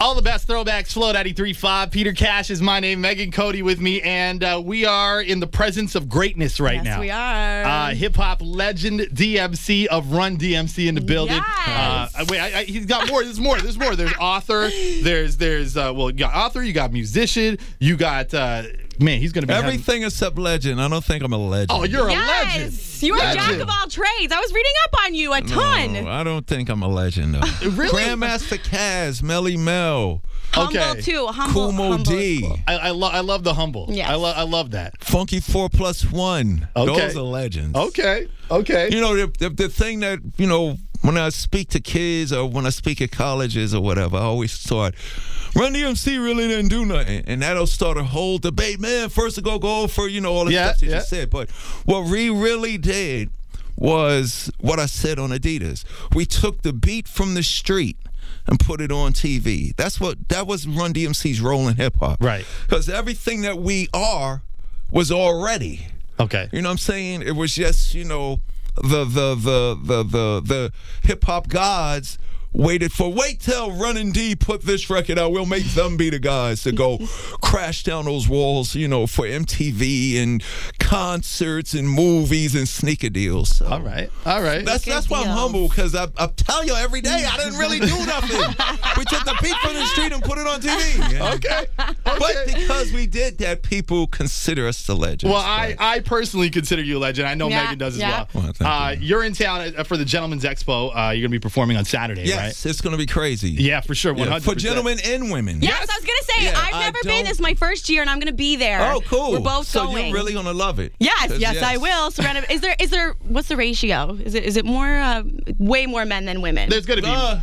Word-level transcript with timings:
All 0.00 0.14
the 0.14 0.22
best 0.22 0.46
throwbacks, 0.46 0.92
Flow 0.92 1.12
93.5. 1.12 1.90
Peter 1.90 2.12
Kash 2.12 2.50
is 2.50 2.62
my 2.62 2.78
name, 2.78 3.00
Megan 3.00 3.32
Coady 3.32 3.62
with 3.62 3.80
me, 3.80 4.00
and 4.02 4.44
uh, 4.44 4.62
we 4.64 4.84
are 4.84 5.20
in 5.20 5.40
the 5.40 5.46
presence 5.48 5.96
of 5.96 6.08
greatness 6.08 6.60
right 6.60 6.84
now. 6.84 6.84
yes, 6.84 6.94
now. 6.94 7.00
we 7.00 7.10
are. 7.10 7.62
Uh, 7.64 7.94
Hip 7.94 8.14
hop 8.14 8.40
legend 8.40 9.00
DMC 9.00 9.86
of 9.86 10.12
Run 10.12 10.36
DMC 10.36 10.86
in 10.86 10.94
the 10.94 11.00
building. 11.00 11.34
Yes. 11.34 12.14
Uh, 12.14 12.24
wait, 12.28 12.38
I, 12.38 12.60
I, 12.60 12.64
he's 12.64 12.86
got 12.86 13.08
more. 13.08 13.24
There's 13.24 13.40
more. 13.40 13.58
There's 13.58 13.76
more. 13.76 13.96
There's 13.96 14.14
author. 14.20 14.70
There's 15.02 15.36
there's 15.36 15.76
uh, 15.76 15.92
well, 15.92 16.10
you 16.10 16.16
got 16.18 16.32
author. 16.32 16.62
You 16.62 16.72
got 16.72 16.92
musician. 16.92 17.58
You 17.80 17.96
got 17.96 18.32
uh, 18.32 18.62
man. 19.00 19.20
He's 19.20 19.32
gonna 19.32 19.46
be 19.46 19.52
having- 19.52 19.68
Everything 19.70 20.02
except 20.04 20.38
legend. 20.38 20.80
I 20.80 20.88
don't 20.88 21.04
think 21.04 21.22
I'm 21.22 21.32
a 21.32 21.38
legend. 21.38 21.70
oh, 21.70 21.84
you're 21.84 22.08
a 22.08 22.12
yes. 22.12 22.54
legend. 22.56 23.02
You 23.02 23.14
are 23.14 23.18
Legend. 23.18 23.38
jack 23.40 23.60
of 23.60 23.68
all 23.70 23.86
trades. 23.88 24.32
I 24.32 24.40
was 24.40 24.52
reading 24.52 24.72
up 24.84 25.00
on 25.04 25.14
you 25.14 25.32
a 25.32 25.40
ton. 25.40 25.92
No, 25.92 26.08
I 26.08 26.24
don't 26.24 26.46
think 26.46 26.68
I'm 26.68 26.82
a 26.82 26.88
legend 26.88 27.34
though. 27.34 27.40
Really? 27.70 28.02
Grandmaster 28.02 28.58
Caz, 28.58 29.22
Melle 29.22 29.56
Mel, 29.56 30.20
Humble 30.52 30.78
Okay. 30.80 31.00
too. 31.02 31.26
Humble. 31.28 31.68
Kumo 31.70 31.90
humble 31.92 32.02
is 32.02 32.08
D, 32.08 32.40
cool. 32.40 32.58
I, 32.66 32.74
I 32.76 32.90
love 32.90 33.14
I 33.14 33.20
love 33.20 33.44
the 33.44 33.54
humble. 33.54 33.86
Yes. 33.90 34.08
I 34.08 34.14
love 34.14 34.36
I 34.36 34.42
love 34.42 34.70
that. 34.72 34.94
Funky 35.04 35.38
Four 35.40 35.68
Plus 35.68 36.10
One. 36.10 36.66
Okay. 36.74 36.98
Those 37.00 37.16
are 37.16 37.20
legends. 37.22 37.76
Okay. 37.76 38.26
Okay. 38.50 38.88
You 38.90 39.00
know 39.00 39.14
the, 39.14 39.26
the 39.38 39.50
the 39.50 39.68
thing 39.68 40.00
that 40.00 40.18
you 40.38 40.46
know 40.46 40.76
when 41.02 41.16
I 41.16 41.28
speak 41.30 41.68
to 41.70 41.80
kids 41.80 42.32
or 42.32 42.48
when 42.48 42.66
I 42.66 42.70
speak 42.70 43.00
at 43.00 43.10
colleges 43.10 43.74
or 43.74 43.80
whatever, 43.82 44.16
I 44.16 44.20
always 44.22 44.52
start. 44.52 44.94
Run 45.54 45.72
DMC 45.74 46.22
really 46.22 46.46
didn't 46.46 46.68
do 46.68 46.84
nothing, 46.84 47.24
and 47.26 47.42
that'll 47.42 47.66
start 47.66 47.96
a 47.96 48.04
whole 48.04 48.38
debate. 48.38 48.78
Man, 48.80 49.08
first 49.08 49.36
to 49.36 49.42
go 49.42 49.58
go 49.58 49.86
for 49.86 50.06
you 50.08 50.20
know 50.20 50.32
all 50.32 50.44
the 50.44 50.52
Yeah, 50.52 50.68
stuff 50.68 50.80
that 50.80 50.86
yeah. 50.86 50.96
you 50.96 51.02
said, 51.02 51.30
but 51.30 51.50
what 51.84 52.04
we 52.04 52.28
really 52.30 52.76
did 52.78 53.30
was 53.76 54.50
what 54.60 54.78
I 54.78 54.86
said 54.86 55.18
on 55.18 55.30
Adidas. 55.30 55.84
We 56.14 56.24
took 56.26 56.62
the 56.62 56.72
beat 56.72 57.06
from 57.08 57.34
the 57.34 57.42
street 57.42 57.96
and 58.46 58.58
put 58.58 58.80
it 58.80 58.90
on 58.92 59.12
TV. 59.12 59.74
That's 59.76 60.00
what 60.00 60.28
that 60.28 60.46
was 60.46 60.66
Run 60.66 60.92
DMC's 60.92 61.40
role 61.40 61.68
in 61.68 61.76
hip 61.76 61.96
hop. 61.98 62.22
Right. 62.22 62.44
Because 62.66 62.88
everything 62.88 63.42
that 63.42 63.58
we 63.58 63.88
are 63.94 64.42
was 64.90 65.12
already. 65.12 65.86
Okay. 66.20 66.48
You 66.52 66.62
know 66.62 66.68
what 66.68 66.72
I'm 66.72 66.78
saying? 66.78 67.22
It 67.22 67.36
was 67.36 67.54
just, 67.54 67.94
you 67.94 68.04
know, 68.04 68.40
the 68.82 69.04
the 69.04 69.34
the 69.34 70.02
the 70.02 70.42
the 70.44 70.72
hip 71.02 71.24
hop 71.24 71.48
gods 71.48 72.18
waited 72.52 72.92
for 72.92 73.12
wait 73.12 73.40
till 73.40 73.70
Running 73.72 74.10
D 74.12 74.34
put 74.34 74.62
this 74.62 74.88
record 74.90 75.18
out. 75.18 75.32
We'll 75.32 75.46
make 75.46 75.64
them 75.74 75.96
be 75.96 76.10
the 76.10 76.18
guys 76.18 76.62
to 76.64 76.72
go 76.72 76.98
crash 77.42 77.82
down 77.84 78.06
those 78.06 78.28
walls, 78.28 78.74
you 78.74 78.88
know, 78.88 79.06
for 79.06 79.24
MTV 79.26 80.22
and 80.22 80.42
concerts 80.78 81.74
and 81.74 81.88
movies 81.88 82.54
and 82.54 82.68
sneaker 82.68 83.08
deals. 83.10 83.50
So 83.56 83.66
All 83.66 83.80
right. 83.80 84.10
All 84.24 84.42
right. 84.42 84.64
That's 84.64 84.84
Good 84.84 84.94
that's 84.94 85.10
why 85.10 85.20
I'm 85.22 85.28
humble 85.28 85.68
because 85.68 85.94
I, 85.94 86.08
I 86.16 86.26
tell 86.28 86.64
you 86.64 86.74
every 86.74 87.00
day 87.00 87.26
I 87.30 87.36
didn't 87.36 87.58
really 87.58 87.78
do 87.80 87.86
nothing. 88.06 88.38
we 88.96 89.04
took 89.04 89.24
the 89.24 89.36
beat 89.42 89.56
from 89.56 89.74
the 89.74 89.84
street 89.86 90.12
and 90.12 90.22
put 90.22 90.38
it 90.38 90.46
on 90.46 90.60
TV. 90.60 91.34
okay. 91.36 91.66
But 92.04 92.46
because 92.46 92.92
we 92.92 93.06
did 93.06 93.38
that, 93.38 93.62
people 93.62 94.06
consider 94.06 94.66
us 94.66 94.86
the 94.86 94.96
legends. 94.96 95.24
Well, 95.32 95.42
I, 95.42 95.74
But- 95.76 95.84
I 95.84 96.00
personally 96.00 96.50
consider 96.50 96.82
you 96.82 96.98
a 96.98 97.00
legend. 97.00 97.28
I 97.28 97.34
know 97.34 97.48
Yeah, 97.48 97.64
Megan 97.64 97.78
does 97.78 97.96
as 97.96 98.02
well. 98.02 98.28
Well, 98.32 98.52
uh, 98.60 98.90
you. 98.98 99.06
you're 99.06 99.24
in 99.24 99.32
town 99.34 99.74
uh, 99.76 99.84
for 99.84 99.96
the 99.96 100.04
Gentleman's 100.04 100.44
Expo. 100.44 100.88
Uh, 100.90 101.10
you're 101.10 101.20
going 101.20 101.22
to 101.22 101.28
be 101.28 101.38
performing 101.38 101.76
on 101.76 101.84
Saturday, 101.84 102.22
yes, 102.46 102.64
right? 102.64 102.70
it's 102.70 102.80
going 102.80 102.92
to 102.92 102.98
be 102.98 103.06
crazy. 103.06 103.50
Yeah, 103.50 103.80
for 103.80 103.94
sure. 103.94 104.14
100%. 104.14 104.42
For 104.42 104.54
gentlemen 104.54 104.98
and 105.04 105.30
women. 105.30 105.62
Yes, 105.62 105.88
I 105.90 105.98
was 105.98 106.04
gonna 106.04 106.22
say 106.38 106.44
Yeah, 106.44 106.60
I've 106.60 106.80
never 106.80 106.98
been. 107.02 107.24
don't- 107.24 107.28
This 107.28 107.40
my 107.40 107.54
first 107.54 107.88
year, 107.88 108.00
and 108.00 108.10
I'm 108.10 108.18
gonna 108.18 108.32
be 108.32 108.56
there. 108.56 108.80
Oh, 108.92 109.00
cool. 109.06 109.32
We're 109.32 109.40
both 109.40 109.66
so 109.66 109.84
going. 109.86 110.06
you're 110.06 110.14
really 110.14 110.32
gonna 110.32 110.52
love 110.52 110.78
it. 110.78 110.94
Yes, 110.98 111.32
yes, 111.38 111.62
I 111.62 111.76
will. 111.76 112.10
Surrounded. 112.18 112.50
Is 112.50 112.60
there? 112.60 112.76
Is 112.78 112.90
there? 112.90 113.14
What's 113.26 113.48
the 113.48 113.56
ratio? 113.56 114.16
Is 114.22 114.34
it? 114.34 114.44
Is 114.44 114.56
it 114.56 114.64
more? 114.64 114.88
Uh, 114.96 115.22
way 115.58 115.86
more 115.86 116.04
men 116.04 116.24
than 116.24 116.40
women. 116.40 116.70
There's 116.70 116.86
going 116.86 116.98
to 117.00 117.02
be. 117.04 117.10
Uh, 117.10 117.40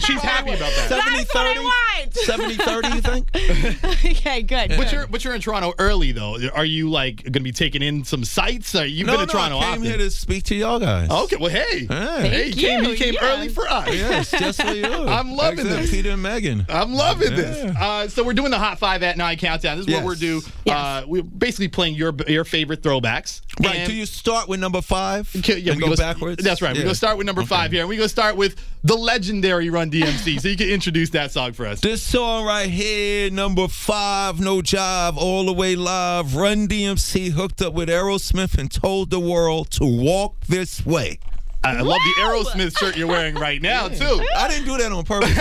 she's 0.00 0.20
happy 0.20 0.50
about 0.50 0.72
that. 0.72 0.88
70 0.88 1.16
That's 1.16 1.34
what 1.34 1.46
I 1.46 1.54
30? 1.54 1.60
want. 1.60 2.14
70 2.14 2.54
30, 2.56 2.88
you 2.88 3.00
think? 3.00 4.04
okay, 4.18 4.42
good. 4.42 4.70
But 4.76 4.92
you're 4.92 5.06
but 5.06 5.24
you're 5.24 5.34
in 5.34 5.40
Toronto 5.40 5.74
early 5.78 6.12
though. 6.12 6.36
Are 6.54 6.64
you 6.64 6.90
like 6.90 7.22
going 7.22 7.32
to 7.32 7.40
be 7.40 7.52
taking 7.52 7.82
in 7.82 8.04
some 8.04 8.24
sights? 8.24 8.74
Are 8.74 8.86
you 8.86 9.04
no, 9.04 9.12
been 9.16 9.20
to 9.20 9.26
no, 9.26 9.32
Toronto 9.32 9.58
I 9.58 9.60
came 9.62 9.70
often? 9.72 9.84
here 9.84 9.96
to 9.98 10.10
speak 10.10 10.44
to 10.44 10.54
y'all 10.54 10.78
guys. 10.78 11.10
okay. 11.10 11.36
Well, 11.36 11.50
hey. 11.50 11.86
Hey. 11.86 12.28
Hey, 12.28 12.44
he 12.50 12.52
Thank 12.52 12.54
came, 12.56 12.84
you, 12.84 12.90
he 12.90 12.96
came 12.96 13.14
yeah. 13.14 13.32
early 13.36 13.48
for 13.48 13.66
us. 13.68 13.88
Yes, 13.94 14.30
just 14.30 14.62
for 14.62 14.72
you. 14.72 14.84
I'm 14.86 15.32
loving 15.32 15.60
Except 15.60 15.82
this. 15.82 15.90
Peter 15.90 16.10
and 16.10 16.22
Megan. 16.22 16.66
I'm 16.68 16.92
loving 16.94 17.34
this. 17.34 17.76
Uh, 17.76 18.08
so 18.08 18.24
we're 18.24 18.34
doing 18.34 18.50
the 18.50 18.58
hot 18.58 18.78
five 18.78 19.02
at 19.02 19.16
nine 19.16 19.36
countdown. 19.38 19.78
This 19.78 19.86
is 19.86 19.94
what 19.94 20.04
we're 20.04 20.14
do. 20.14 20.40
Yes. 20.64 20.76
Uh, 20.76 21.04
we're 21.06 21.22
basically 21.22 21.68
playing 21.68 21.94
your 21.94 22.14
your 22.26 22.44
favorite 22.44 22.82
throwbacks. 22.82 23.40
Right. 23.60 23.76
And- 23.76 23.90
Do 23.90 23.94
you 23.94 24.06
start 24.06 24.48
with 24.48 24.60
number 24.60 24.82
five? 24.82 25.30
Okay, 25.36 25.58
yeah, 25.58 25.72
and 25.72 25.80
we 25.80 25.88
go 25.88 25.94
go 25.94 25.96
backwards? 25.96 26.42
That's 26.42 26.60
right. 26.62 26.76
We're 26.76 26.82
gonna 26.82 26.94
start 26.94 27.16
with 27.18 27.26
number 27.26 27.44
five 27.44 27.72
here, 27.72 27.80
and 27.80 27.88
we're 27.88 27.98
gonna 27.98 28.08
start 28.08 28.36
with 28.36 28.56
the 28.84 28.94
legendary 28.96 29.70
Run 29.70 29.85
DMC. 29.90 30.40
so 30.40 30.48
you 30.48 30.56
can 30.56 30.68
introduce 30.68 31.10
that 31.10 31.30
song 31.32 31.52
for 31.52 31.66
us. 31.66 31.80
This 31.80 32.02
song 32.02 32.44
right 32.44 32.68
here, 32.68 33.30
number 33.30 33.68
five, 33.68 34.40
No 34.40 34.58
Jive, 34.60 35.16
all 35.16 35.44
the 35.46 35.52
way 35.52 35.76
live. 35.76 36.34
Run 36.36 36.66
DMC 36.68 37.30
hooked 37.32 37.62
up 37.62 37.74
with 37.74 37.88
Aerosmith 37.88 38.58
and 38.58 38.70
told 38.70 39.10
the 39.10 39.20
world 39.20 39.70
to 39.72 39.84
walk 39.84 40.36
this 40.48 40.84
way. 40.84 41.18
I 41.64 41.78
I 41.78 41.80
love 41.80 41.98
the 42.04 42.22
Aerosmith 42.22 42.78
shirt 42.78 42.96
you're 42.96 43.08
wearing 43.08 43.34
right 43.34 43.60
now 43.60 43.88
too. 43.88 44.24
I 44.36 44.48
didn't 44.48 44.66
do 44.66 44.76
that 44.78 44.92
on 44.92 45.04
purpose. 45.04 45.36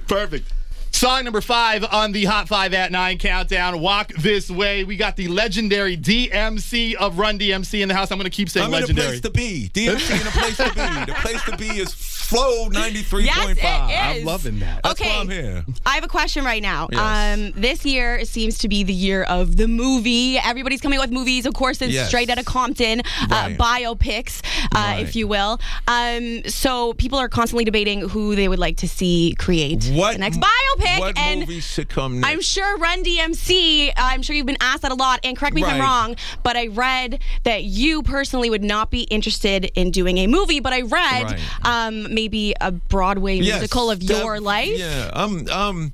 Perfect. 0.08 0.52
Song 0.92 1.24
number 1.24 1.40
five 1.40 1.84
on 1.84 2.12
the 2.12 2.24
Hot 2.26 2.46
Five 2.48 2.74
at 2.74 2.92
Nine 2.92 3.16
countdown. 3.16 3.80
Walk 3.80 4.08
this 4.18 4.50
way. 4.50 4.84
We 4.84 4.96
got 4.96 5.16
the 5.16 5.28
legendary 5.28 5.96
DMC 5.96 6.94
of 6.94 7.18
Run 7.18 7.38
DMC 7.38 7.80
in 7.80 7.88
the 7.88 7.94
house. 7.94 8.10
I'm 8.10 8.18
gonna 8.18 8.28
keep 8.28 8.50
saying 8.50 8.66
I'm 8.66 8.74
in 8.74 8.78
a 8.78 8.80
legendary. 8.80 9.08
place 9.08 9.20
to 9.22 9.30
be. 9.30 9.70
DMC 9.72 10.20
in 10.20 10.26
a 10.26 10.30
place 10.30 10.56
to 10.58 10.64
be. 10.74 11.12
The 11.12 11.16
place 11.20 11.42
to 11.44 11.56
be 11.56 11.68
is 11.80 11.94
Flow 12.30 12.68
93.5. 12.68 13.24
Yes, 13.24 13.58
it 13.58 14.20
I'm 14.20 14.24
loving 14.24 14.60
that. 14.60 14.84
That's 14.84 15.00
Okay. 15.00 15.10
why 15.10 15.16
I'm 15.20 15.28
here. 15.28 15.64
I 15.84 15.96
have 15.96 16.04
a 16.04 16.08
question 16.08 16.44
right 16.44 16.62
now. 16.62 16.88
Yes. 16.92 17.00
Um, 17.38 17.52
this 17.60 17.84
year 17.84 18.24
seems 18.24 18.56
to 18.58 18.68
be 18.68 18.84
the 18.84 18.92
year 18.92 19.24
of 19.24 19.56
the 19.56 19.66
movie. 19.66 20.38
Everybody's 20.38 20.80
coming 20.80 21.00
with 21.00 21.10
movies. 21.10 21.44
Of 21.44 21.54
course, 21.54 21.82
it's 21.82 21.92
Yes. 21.92 22.06
straight 22.06 22.30
out 22.30 22.38
of 22.38 22.44
Compton, 22.44 23.02
Right. 23.28 23.56
uh, 23.58 23.62
biopics, 23.64 24.42
uh, 24.74 24.78
Right. 24.78 25.00
if 25.00 25.16
you 25.16 25.26
will. 25.26 25.58
Um, 25.88 26.42
so 26.46 26.92
people 26.94 27.18
are 27.18 27.28
constantly 27.28 27.64
debating 27.64 28.08
who 28.08 28.36
they 28.36 28.46
would 28.46 28.60
like 28.60 28.76
to 28.76 28.88
see 28.88 29.34
create 29.36 29.86
What 29.86 30.12
the 30.12 30.18
next 30.18 30.38
biopic. 30.38 30.98
What 31.00 31.18
and 31.18 31.40
movie 31.40 31.58
should 31.60 31.88
come 31.88 32.20
next? 32.20 32.30
I'm 32.32 32.40
sure 32.42 32.78
Run 32.78 33.02
DMC, 33.02 33.90
I'm 33.96 34.22
sure 34.22 34.36
you've 34.36 34.46
been 34.46 34.56
asked 34.60 34.82
that 34.82 34.92
a 34.92 34.94
lot, 34.94 35.18
and 35.24 35.36
correct 35.36 35.56
me 35.56 35.62
if 35.62 35.68
I'm 35.68 35.80
wrong, 35.80 36.14
but 36.44 36.56
I 36.56 36.68
read 36.68 37.18
that 37.42 37.64
you 37.64 38.04
personally 38.04 38.50
would 38.50 38.62
not 38.62 38.92
be 38.92 39.02
interested 39.02 39.64
in 39.74 39.90
doing 39.90 40.18
a 40.18 40.28
movie, 40.28 40.60
but 40.60 40.72
I 40.72 40.82
read 40.82 41.24
Right. 41.24 41.38
um, 41.64 42.14
maybe 42.20 42.54
a 42.60 42.70
Broadway 42.70 43.36
Yes, 43.36 43.60
musical 43.60 43.90
of 43.90 44.06
that- 44.06 44.18
your 44.18 44.40
life. 44.40 44.78
Yeah, 44.78 45.10
I'm. 45.12 45.48
Um, 45.48 45.92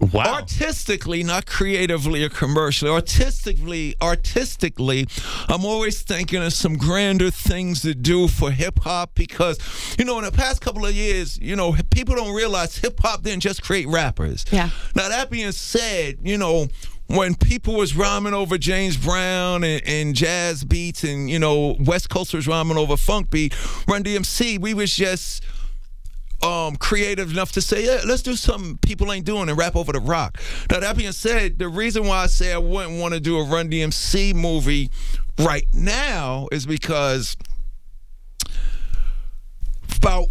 Wow. 0.00 0.32
artistically, 0.34 1.24
not 1.24 1.44
creatively 1.46 2.22
or 2.22 2.28
commercially. 2.28 2.88
Artistically, 2.88 3.96
artistically, 4.00 5.08
I'm 5.48 5.64
always 5.64 6.02
thinking 6.02 6.40
of 6.40 6.52
some 6.52 6.76
grander 6.76 7.32
things 7.32 7.80
to 7.82 7.96
do 7.96 8.28
for 8.28 8.52
hip 8.52 8.78
hop 8.84 9.16
because, 9.16 9.58
you 9.98 10.04
know, 10.04 10.16
in 10.20 10.24
the 10.24 10.30
past 10.30 10.60
couple 10.60 10.86
of 10.86 10.94
years, 10.94 11.36
you 11.42 11.56
know, 11.56 11.74
people 11.90 12.14
don't 12.14 12.32
realize 12.32 12.78
hip 12.78 13.00
hop 13.00 13.24
didn't 13.24 13.42
just 13.42 13.60
create 13.64 13.88
rappers. 13.88 14.44
Yeah. 14.52 14.70
Now 14.94 15.08
that 15.08 15.30
being 15.30 15.50
said, 15.50 16.18
you 16.22 16.38
know. 16.38 16.68
When 17.08 17.34
people 17.34 17.74
was 17.74 17.96
rhyming 17.96 18.34
over 18.34 18.58
James 18.58 18.96
Brown 18.96 19.64
and, 19.64 19.82
and 19.86 20.14
jazz 20.14 20.62
beats, 20.62 21.04
and 21.04 21.28
you 21.30 21.38
know 21.38 21.76
West 21.80 22.10
Coasters 22.10 22.46
rhyming 22.46 22.76
over 22.76 22.96
funk 22.96 23.30
beat, 23.30 23.54
Run 23.88 24.04
DMC, 24.04 24.60
we 24.60 24.74
was 24.74 24.94
just 24.94 25.42
um, 26.42 26.76
creative 26.76 27.32
enough 27.32 27.52
to 27.52 27.60
say, 27.60 27.84
yeah, 27.84 28.02
let's 28.06 28.22
do 28.22 28.36
something 28.36 28.78
people 28.78 29.12
ain't 29.12 29.26
doing 29.26 29.48
and 29.48 29.58
rap 29.58 29.74
over 29.74 29.92
the 29.92 30.00
rock. 30.00 30.38
Now, 30.70 30.80
that 30.80 30.96
being 30.96 31.12
said, 31.12 31.58
the 31.58 31.68
reason 31.68 32.06
why 32.06 32.18
I 32.18 32.26
say 32.26 32.52
I 32.52 32.58
wouldn't 32.58 33.00
want 33.00 33.14
to 33.14 33.20
do 33.20 33.38
a 33.38 33.44
Run 33.44 33.70
DMC 33.70 34.34
movie 34.34 34.90
right 35.38 35.66
now 35.72 36.48
is 36.52 36.66
because 36.66 37.36
about, 39.96 40.28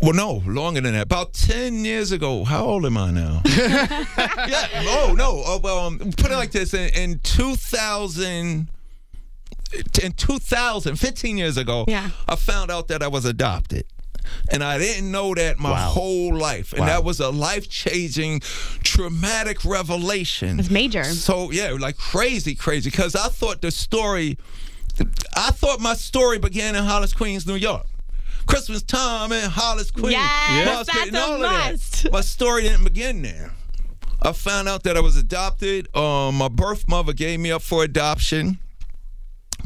well, 0.00 0.12
no, 0.12 0.42
longer 0.46 0.80
than 0.80 0.92
that. 0.94 1.02
About 1.02 1.32
10 1.32 1.84
years 1.84 2.12
ago, 2.12 2.44
how 2.44 2.64
old 2.64 2.86
am 2.86 2.96
I 2.96 3.10
now? 3.10 3.42
yeah, 3.46 4.68
oh, 4.86 5.14
no. 5.16 5.42
Oh, 5.44 5.60
well, 5.62 5.78
um, 5.86 5.98
put 5.98 6.30
it 6.30 6.36
like 6.36 6.52
this 6.52 6.72
in, 6.74 6.90
in 6.94 7.18
2000 7.20 8.68
in 10.02 10.12
2000, 10.12 10.96
15 10.96 11.36
years 11.36 11.58
ago, 11.58 11.84
Yeah. 11.88 12.08
I 12.26 12.36
found 12.36 12.70
out 12.70 12.88
that 12.88 13.02
I 13.02 13.08
was 13.08 13.26
adopted. 13.26 13.84
And 14.50 14.62
I 14.64 14.78
didn't 14.78 15.10
know 15.10 15.34
that 15.34 15.58
my 15.58 15.70
Wow. 15.72 15.90
whole 15.90 16.34
life. 16.36 16.72
And 16.72 16.80
Wow. 16.80 16.86
that 16.86 17.04
was 17.04 17.20
a 17.20 17.28
life 17.30 17.68
changing, 17.68 18.40
traumatic 18.82 19.64
revelation. 19.66 20.58
It's 20.58 20.70
major. 20.70 21.04
So, 21.04 21.50
yeah, 21.50 21.74
like 21.78 21.96
crazy, 21.98 22.54
crazy. 22.54 22.88
Because 22.90 23.14
I 23.14 23.28
thought 23.28 23.60
the 23.60 23.70
story, 23.70 24.38
I 25.36 25.50
thought 25.50 25.80
my 25.80 25.94
story 25.94 26.38
began 26.38 26.74
in 26.74 26.84
Hollis, 26.84 27.12
Queens, 27.12 27.46
New 27.46 27.54
York. 27.56 27.86
Christmas 28.48 28.82
time 28.82 29.32
in 29.32 29.48
Hollis, 29.50 29.90
Queens. 29.90 30.12
Yes, 30.12 30.86
that's 30.86 31.06
and 31.08 31.16
a 31.16 31.20
all 31.20 31.34
of 31.34 31.40
that. 31.40 32.06
My 32.12 32.20
story 32.22 32.62
didn't 32.62 32.84
begin 32.84 33.22
there. 33.22 33.52
I 34.20 34.32
found 34.32 34.68
out 34.68 34.82
that 34.82 34.96
I 34.96 35.00
was 35.00 35.16
adopted. 35.16 35.94
Um, 35.96 36.36
my 36.36 36.48
birth 36.48 36.88
mother 36.88 37.12
gave 37.12 37.38
me 37.38 37.52
up 37.52 37.62
for 37.62 37.84
adoption 37.84 38.58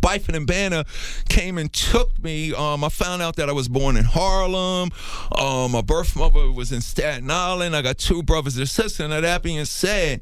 Byford 0.03 0.37
and 0.37 0.47
Bannah 0.47 0.85
came 1.29 1.57
and 1.59 1.73
took 1.73 2.23
me. 2.23 2.53
Um, 2.53 2.83
I 2.85 2.89
found 2.89 3.23
out 3.23 3.37
that 3.37 3.49
I 3.49 3.53
was 3.53 3.69
born 3.69 3.97
in 3.97 4.05
Harlem. 4.05 4.91
Um, 5.31 5.73
my 5.73 5.81
birth 5.81 6.17
mother 6.17 6.51
was 6.51 6.73
in 6.73 6.81
Staten 6.81 7.31
Island. 7.31 7.77
I 7.77 7.83
got 7.83 7.99
two 7.99 8.23
brothers 8.23 8.57
and 8.57 8.69
sisters. 8.69 9.01
And 9.01 9.13
that 9.13 9.43
being 9.43 9.65
said, 9.65 10.21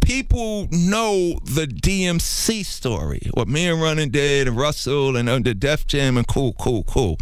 people 0.00 0.68
know 0.70 1.38
the 1.44 1.66
DMC 1.66 2.64
story, 2.64 3.22
what 3.34 3.48
me 3.48 3.68
and 3.68 3.80
Running 3.80 4.10
Dead 4.10 4.48
and 4.48 4.56
Russell 4.56 5.16
and 5.16 5.28
under 5.28 5.54
Def 5.54 5.86
Jam 5.86 6.16
and 6.16 6.26
cool, 6.26 6.54
cool, 6.54 6.82
cool. 6.84 7.18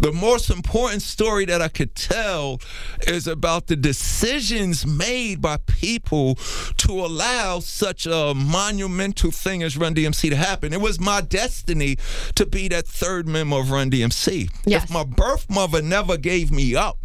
The 0.00 0.12
most 0.12 0.48
important 0.48 1.02
story 1.02 1.44
that 1.46 1.60
I 1.60 1.66
could 1.66 1.96
tell 1.96 2.60
is 3.06 3.26
about 3.26 3.66
the 3.66 3.74
decisions 3.74 4.86
made 4.86 5.40
by 5.40 5.56
people 5.66 6.36
to 6.76 6.92
allow 6.92 7.58
such 7.58 8.06
a 8.06 8.32
monumental 8.32 9.32
thing 9.32 9.64
as 9.64 9.76
Run 9.76 9.96
DMC 9.96 10.30
to 10.30 10.36
happen. 10.36 10.72
It 10.72 10.80
was 10.80 11.00
my 11.00 11.20
destiny 11.20 11.96
to 12.36 12.46
be 12.46 12.68
that 12.68 12.86
third 12.86 13.26
member 13.26 13.56
of 13.56 13.72
Run 13.72 13.90
DMC. 13.90 14.50
Yes. 14.64 14.84
If 14.84 14.90
my 14.90 15.02
birth 15.02 15.50
mother 15.50 15.82
never 15.82 16.16
gave 16.16 16.52
me 16.52 16.76
up 16.76 16.98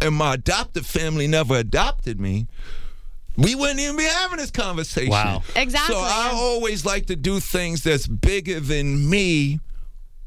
and 0.00 0.14
my 0.14 0.34
adoptive 0.34 0.86
family 0.86 1.26
never 1.26 1.56
adopted 1.56 2.18
me, 2.18 2.46
we 3.38 3.54
wouldn't 3.54 3.78
even 3.78 3.96
be 3.96 4.02
having 4.02 4.38
this 4.38 4.50
conversation. 4.50 5.12
Wow. 5.12 5.42
Exactly, 5.54 5.94
So 5.94 6.00
I 6.00 6.32
always 6.34 6.84
like 6.84 7.06
to 7.06 7.16
do 7.16 7.38
things 7.38 7.84
that's 7.84 8.08
bigger 8.08 8.58
than 8.58 9.08
me 9.08 9.60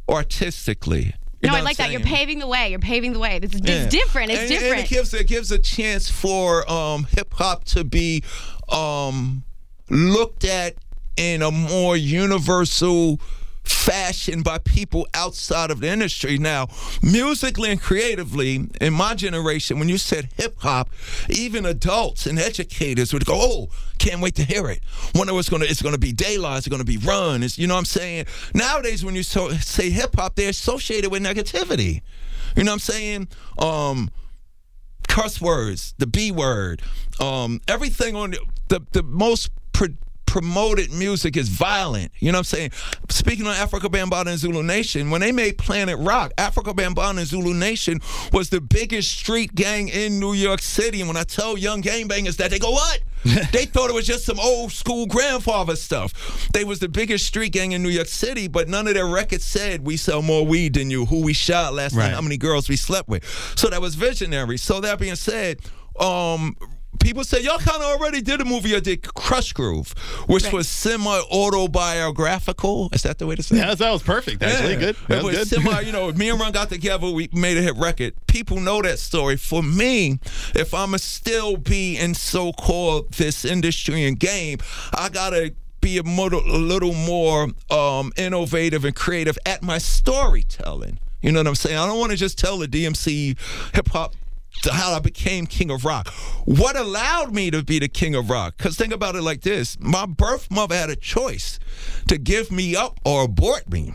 artistically. 0.07 1.13
You 1.41 1.49
No, 1.49 1.55
I 1.57 1.61
like 1.61 1.79
I'm 1.79 1.87
that. 1.87 1.91
You're 1.91 2.01
paving 2.01 2.39
the 2.39 2.47
way. 2.47 2.69
You're 2.69 2.79
paving 2.79 3.11
the 3.11 3.19
way. 3.19 3.39
This 3.39 3.53
is 3.53 3.61
Yeah. 3.63 3.83
it's 3.83 3.91
different. 3.93 4.31
It's 4.31 4.41
and, 4.41 4.49
different. 4.49 4.73
And 4.75 4.83
it 4.83 4.89
gives 4.89 5.13
it 5.13 5.27
gives 5.27 5.51
a 5.51 5.59
chance 5.59 6.09
for 6.09 6.69
um, 6.71 7.05
hip 7.11 7.33
hop 7.33 7.65
to 7.65 7.83
be 7.83 8.23
um, 8.69 9.43
looked 9.89 10.45
at 10.45 10.75
in 11.17 11.41
a 11.41 11.51
more 11.51 11.97
universal 11.97 13.19
fashion 13.63 14.41
by 14.41 14.57
people 14.59 15.07
outside 15.13 15.71
of 15.71 15.79
the 15.79 15.87
industry. 15.87 16.37
Now, 16.37 16.67
musically 17.01 17.71
and 17.71 17.81
creatively, 17.81 18.69
in 18.79 18.93
my 18.93 19.15
generation, 19.15 19.79
when 19.79 19.89
you 19.89 19.97
said 19.97 20.29
hip 20.35 20.55
hop, 20.59 20.89
even 21.29 21.65
adults 21.65 22.25
and 22.25 22.39
educators 22.39 23.13
would 23.13 23.25
go, 23.25 23.35
"Oh, 23.35 23.69
can't 23.97 24.21
wait 24.21 24.35
to 24.35 24.43
hear 24.43 24.69
it." 24.69 24.81
It 25.15 25.33
was 25.33 25.49
gonna, 25.49 25.65
it's 25.65 25.81
gonna 25.81 25.97
be 25.97 26.11
daylight. 26.11 26.59
It's 26.59 26.67
gonna 26.67 26.83
be 26.83 26.97
run. 26.97 27.43
It's, 27.43 27.57
you 27.57 27.67
know 27.67 27.75
what 27.75 27.79
I'm 27.79 27.85
saying? 27.85 28.25
Nowadays, 28.53 29.05
when 29.05 29.15
you 29.15 29.23
so, 29.23 29.49
say 29.51 29.89
hip 29.89 30.15
hop, 30.15 30.35
they're 30.35 30.49
associated 30.49 31.11
with 31.11 31.23
negativity. 31.23 32.01
You 32.55 32.63
know 32.63 32.71
what 32.71 32.73
I'm 32.73 32.79
saying? 32.79 33.27
Um, 33.57 34.11
words, 35.41 35.93
the 35.97 36.07
B 36.07 36.31
word, 36.31 36.81
um, 37.19 37.61
everything 37.67 38.15
on 38.15 38.31
the 38.31 38.39
the, 38.69 38.81
the 38.91 39.03
most 39.03 39.49
pro- 39.73 39.87
promoted 40.31 40.93
music 40.93 41.35
is 41.35 41.49
violent. 41.49 42.09
You 42.19 42.31
know 42.31 42.37
what 42.37 42.53
I'm 42.53 42.71
saying? 42.71 42.71
Speaking 43.09 43.45
of 43.47 43.53
Afrika 43.53 43.91
Bambaataa 43.91 44.27
and 44.27 44.39
Zulu 44.39 44.63
Nation, 44.63 45.09
when 45.11 45.19
they 45.19 45.33
made 45.33 45.57
Planet 45.57 45.99
Rock, 45.99 46.31
Afrika 46.37 46.73
Bambaataa 46.73 47.17
and 47.17 47.27
Zulu 47.27 47.53
Nation 47.53 47.99
was 48.31 48.49
the 48.49 48.61
biggest 48.61 49.11
street 49.11 49.53
gang 49.55 49.89
in 49.89 50.21
New 50.21 50.31
York 50.31 50.61
City. 50.61 51.01
And 51.01 51.09
when 51.09 51.17
I 51.17 51.23
tell 51.23 51.57
young 51.57 51.81
gangbangers 51.81 52.37
that, 52.37 52.49
they 52.49 52.59
go, 52.59 52.71
"What?" 52.71 53.01
they 53.51 53.65
thought 53.65 53.89
it 53.89 53.93
was 53.93 54.07
just 54.07 54.23
some 54.25 54.39
old 54.39 54.71
school 54.71 55.05
grandfather 55.05 55.75
stuff. 55.75 56.47
They 56.53 56.63
was 56.63 56.79
the 56.79 56.87
biggest 56.87 57.27
street 57.27 57.51
gang 57.51 57.73
in 57.73 57.83
New 57.83 57.89
York 57.89 58.07
City, 58.07 58.47
but 58.47 58.69
none 58.69 58.87
of 58.87 58.93
their 58.93 59.07
records 59.07 59.43
said 59.43 59.85
we 59.85 59.97
sell 59.97 60.21
more 60.21 60.45
weed 60.45 60.75
than 60.75 60.89
you, 60.89 61.05
who 61.07 61.21
we 61.23 61.33
shot 61.33 61.73
last 61.73 61.93
Right. 61.93 62.05
night, 62.07 62.13
how 62.15 62.21
many 62.21 62.37
girls 62.37 62.69
we 62.69 62.77
slept 62.77 63.09
with. 63.09 63.25
So 63.57 63.67
that 63.69 63.81
was 63.81 63.95
visionary. 63.95 64.55
So 64.57 64.79
that 64.79 64.97
being 64.97 65.15
said, 65.15 65.59
um, 65.99 66.55
people 66.99 67.23
say 67.23 67.41
y'all 67.41 67.57
kind 67.59 67.81
of 67.81 67.99
already 67.99 68.21
did 68.21 68.41
a 68.41 68.45
movie. 68.45 68.75
I 68.75 68.79
did 68.79 69.01
Krush 69.03 69.53
Groove, 69.53 69.93
which 70.27 70.43
Right. 70.45 70.53
was 70.53 70.67
semi-autobiographical. 70.67 72.89
Is 72.93 73.03
that 73.03 73.17
the 73.19 73.27
way 73.27 73.35
to 73.35 73.43
say 73.43 73.55
it? 73.55 73.59
Yeah, 73.59 73.75
that 73.75 73.91
was 73.91 74.03
perfect. 74.03 74.43
Actually, 74.43 74.73
Yeah. 74.73 74.79
good. 74.79 74.95
It 75.09 75.23
was 75.23 75.37
was 75.37 75.49
semi, 75.49 75.79
you 75.81 75.91
know, 75.91 76.11
me 76.11 76.29
and 76.29 76.39
Ron 76.39 76.51
got 76.51 76.69
together, 76.69 77.09
we 77.09 77.29
made 77.33 77.57
a 77.57 77.61
hit 77.61 77.75
record. 77.77 78.13
People 78.27 78.59
know 78.59 78.81
that 78.81 78.99
story. 78.99 79.37
For 79.37 79.63
me, 79.63 80.19
if 80.55 80.73
I'ma 80.73 80.97
still 80.97 81.57
be 81.57 81.97
in 81.97 82.13
so-called 82.13 83.13
this 83.13 83.45
industry 83.45 84.05
and 84.05 84.19
game, 84.19 84.59
I 84.93 85.09
gotta 85.09 85.53
be 85.81 85.97
a, 85.97 86.03
mo- 86.03 86.27
a 86.27 86.57
little 86.57 86.93
more 86.93 87.47
um, 87.71 88.11
innovative 88.17 88.85
and 88.85 88.95
creative 88.95 89.37
at 89.45 89.63
my 89.63 89.77
storytelling. 89.79 90.99
You 91.23 91.31
know 91.31 91.39
what 91.39 91.47
I'm 91.47 91.55
saying? 91.55 91.77
I 91.77 91.85
don't 91.87 91.99
want 91.99 92.11
to 92.11 92.17
just 92.17 92.37
tell 92.37 92.57
the 92.57 92.67
DMC 92.67 93.35
hip 93.75 93.87
hop 93.89 94.11
to 94.13 94.17
how 94.71 94.93
I 94.93 94.99
became 94.99 95.47
king 95.47 95.71
of 95.71 95.85
rock. 95.85 96.09
What 96.45 96.75
allowed 96.75 97.33
me 97.33 97.51
to 97.51 97.63
be 97.63 97.79
the 97.79 97.87
king 97.87 98.15
of 98.15 98.29
rock? 98.29 98.55
Because 98.57 98.75
think 98.75 98.93
about 98.93 99.15
it 99.15 99.21
like 99.21 99.41
this 99.41 99.79
my 99.79 100.05
birth 100.05 100.51
mother 100.51 100.75
had 100.75 100.89
a 100.89 100.95
choice 100.95 101.59
to 102.07 102.17
give 102.17 102.51
me 102.51 102.75
up 102.75 102.99
or 103.05 103.23
abort 103.23 103.69
me. 103.69 103.93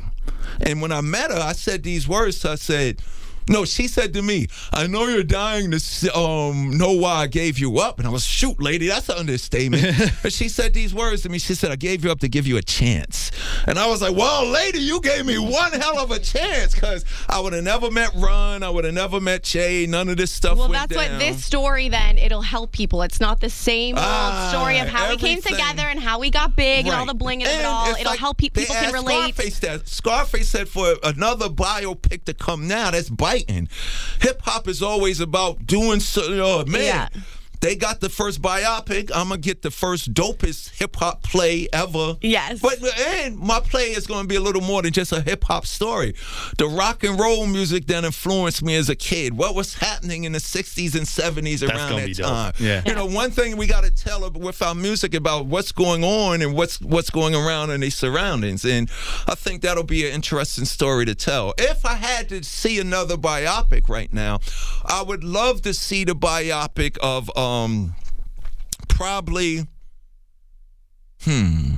And 0.60 0.80
when 0.80 0.92
I 0.92 1.00
met 1.00 1.30
her, 1.30 1.38
I 1.38 1.52
said 1.52 1.82
these 1.82 2.08
words. 2.08 2.44
I 2.44 2.54
said, 2.54 3.02
no, 3.48 3.64
she 3.64 3.88
said 3.88 4.14
to 4.14 4.22
me, 4.22 4.48
I 4.72 4.86
know 4.86 5.06
you're 5.06 5.22
dying 5.22 5.70
to 5.70 6.16
um, 6.18 6.76
know 6.76 6.92
why 6.92 7.14
I 7.22 7.26
gave 7.26 7.58
you 7.58 7.78
up. 7.78 7.98
And 7.98 8.06
I 8.06 8.10
was, 8.10 8.24
shoot, 8.24 8.60
lady, 8.60 8.88
that's 8.88 9.08
an 9.08 9.16
understatement. 9.16 9.96
but 10.22 10.32
she 10.32 10.48
said 10.48 10.74
these 10.74 10.94
words 10.94 11.22
to 11.22 11.28
me. 11.28 11.38
She 11.38 11.54
said, 11.54 11.70
I 11.70 11.76
gave 11.76 12.04
you 12.04 12.10
up 12.10 12.20
to 12.20 12.28
give 12.28 12.46
you 12.46 12.56
a 12.56 12.62
chance. 12.62 13.30
And 13.66 13.78
I 13.78 13.86
was 13.86 14.02
like, 14.02 14.16
well, 14.16 14.46
lady, 14.46 14.80
you 14.80 15.00
gave 15.00 15.24
me 15.26 15.38
one 15.38 15.72
hell 15.72 15.98
of 15.98 16.10
a 16.10 16.18
chance 16.18 16.74
because 16.74 17.04
I 17.28 17.40
would 17.40 17.52
have 17.52 17.64
never 17.64 17.90
met 17.90 18.10
Run. 18.14 18.62
I 18.62 18.70
would 18.70 18.84
have 18.84 18.94
never 18.94 19.20
met 19.20 19.42
Jay. 19.42 19.86
None 19.86 20.08
of 20.08 20.16
this 20.16 20.30
stuff 20.32 20.58
well, 20.58 20.68
that's 20.68 20.94
what 20.94 21.18
this 21.18 21.44
story 21.44 21.88
then 21.88 22.18
it'll 22.18 22.42
help 22.42 22.72
people. 22.72 23.02
It's 23.02 23.20
not 23.20 23.40
the 23.40 23.50
same 23.50 23.96
old 23.96 24.04
Ah, 24.04 24.48
story 24.52 24.78
of 24.78 24.88
how 24.88 25.08
we 25.08 25.16
came 25.16 25.40
together 25.40 25.82
and 25.82 26.00
how 26.00 26.18
we 26.18 26.30
got 26.30 26.56
big 26.56 26.86
and 26.86 26.94
all 26.94 27.06
the 27.06 27.14
bling 27.14 27.42
of 27.42 27.48
it 27.48 27.54
And 27.54 27.66
all. 27.66 27.90
It'll 27.92 28.04
like 28.04 28.18
help 28.18 28.38
pe- 28.38 28.48
people 28.48 28.74
can 28.74 28.92
relate. 28.92 29.34
Scarface 29.34 29.58
that. 29.60 29.88
Scarface 29.88 30.48
said 30.48 30.68
for 30.68 30.94
another 31.02 31.48
biopic 31.48 32.24
to 32.24 32.34
come 32.34 32.66
now, 32.66 32.90
that's 32.90 33.08
biting. 33.44 33.68
Hip 34.20 34.40
hop 34.42 34.68
is 34.68 34.82
always 34.82 35.20
about 35.20 35.66
doing 35.66 36.00
so. 36.00 36.64
Man. 36.66 36.82
Yeah. 36.82 37.08
They 37.60 37.76
got 37.76 38.00
the 38.00 38.08
first 38.08 38.42
biopic. 38.42 39.10
I'm 39.14 39.28
gonna 39.28 39.38
get 39.38 39.62
the 39.62 39.70
first 39.70 40.12
dopest 40.12 40.78
hip 40.78 40.96
hop 40.96 41.22
play 41.22 41.68
ever. 41.72 42.16
Yes. 42.20 42.60
But 42.60 42.78
and 42.98 43.38
my 43.38 43.60
play 43.60 43.92
is 43.92 44.06
gonna 44.06 44.28
be 44.28 44.36
a 44.36 44.40
little 44.40 44.62
more 44.62 44.82
than 44.82 44.92
just 44.92 45.12
a 45.12 45.20
hip 45.20 45.44
hop 45.44 45.66
story. 45.66 46.14
The 46.58 46.66
rock 46.66 47.04
and 47.04 47.18
roll 47.18 47.46
music 47.46 47.86
that 47.86 48.04
influenced 48.04 48.62
me 48.62 48.76
as 48.76 48.88
a 48.88 48.96
kid. 48.96 49.36
What 49.36 49.54
was 49.54 49.74
happening 49.74 50.24
in 50.24 50.32
the 50.32 50.38
60s 50.38 50.94
and 50.94 51.06
70s 51.06 51.68
around 51.68 51.96
that 51.96 52.14
time? 52.16 52.52
Yeah. 52.58 52.82
You 52.86 52.94
know, 52.94 53.06
one 53.06 53.30
thing 53.30 53.56
we 53.56 53.66
got 53.66 53.84
to 53.84 53.90
tell 53.90 54.28
with 54.30 54.62
our 54.62 54.74
music 54.74 55.14
about 55.14 55.46
what's 55.46 55.72
going 55.72 56.02
on 56.02 56.42
and 56.42 56.54
what's 56.54 56.80
what's 56.80 57.10
going 57.10 57.34
around 57.34 57.70
in 57.70 57.80
these 57.80 57.96
surroundings, 57.96 58.64
and 58.64 58.90
I 59.26 59.34
think 59.34 59.62
that'll 59.62 59.84
be 59.84 60.06
an 60.06 60.14
interesting 60.14 60.64
story 60.64 61.04
to 61.06 61.14
tell. 61.14 61.54
If 61.58 61.84
I 61.84 61.94
had 61.94 62.28
to 62.30 62.42
see 62.42 62.78
another 62.80 63.16
biopic 63.16 63.88
right 63.88 64.12
now, 64.12 64.40
I 64.84 65.02
would 65.02 65.24
love 65.24 65.62
to 65.62 65.74
see 65.74 66.04
the 66.04 66.14
biopic 66.14 66.96
of 66.98 67.30
uh, 67.36 67.45
um 67.46 67.94
probably 68.88 69.66
hmm 71.22 71.74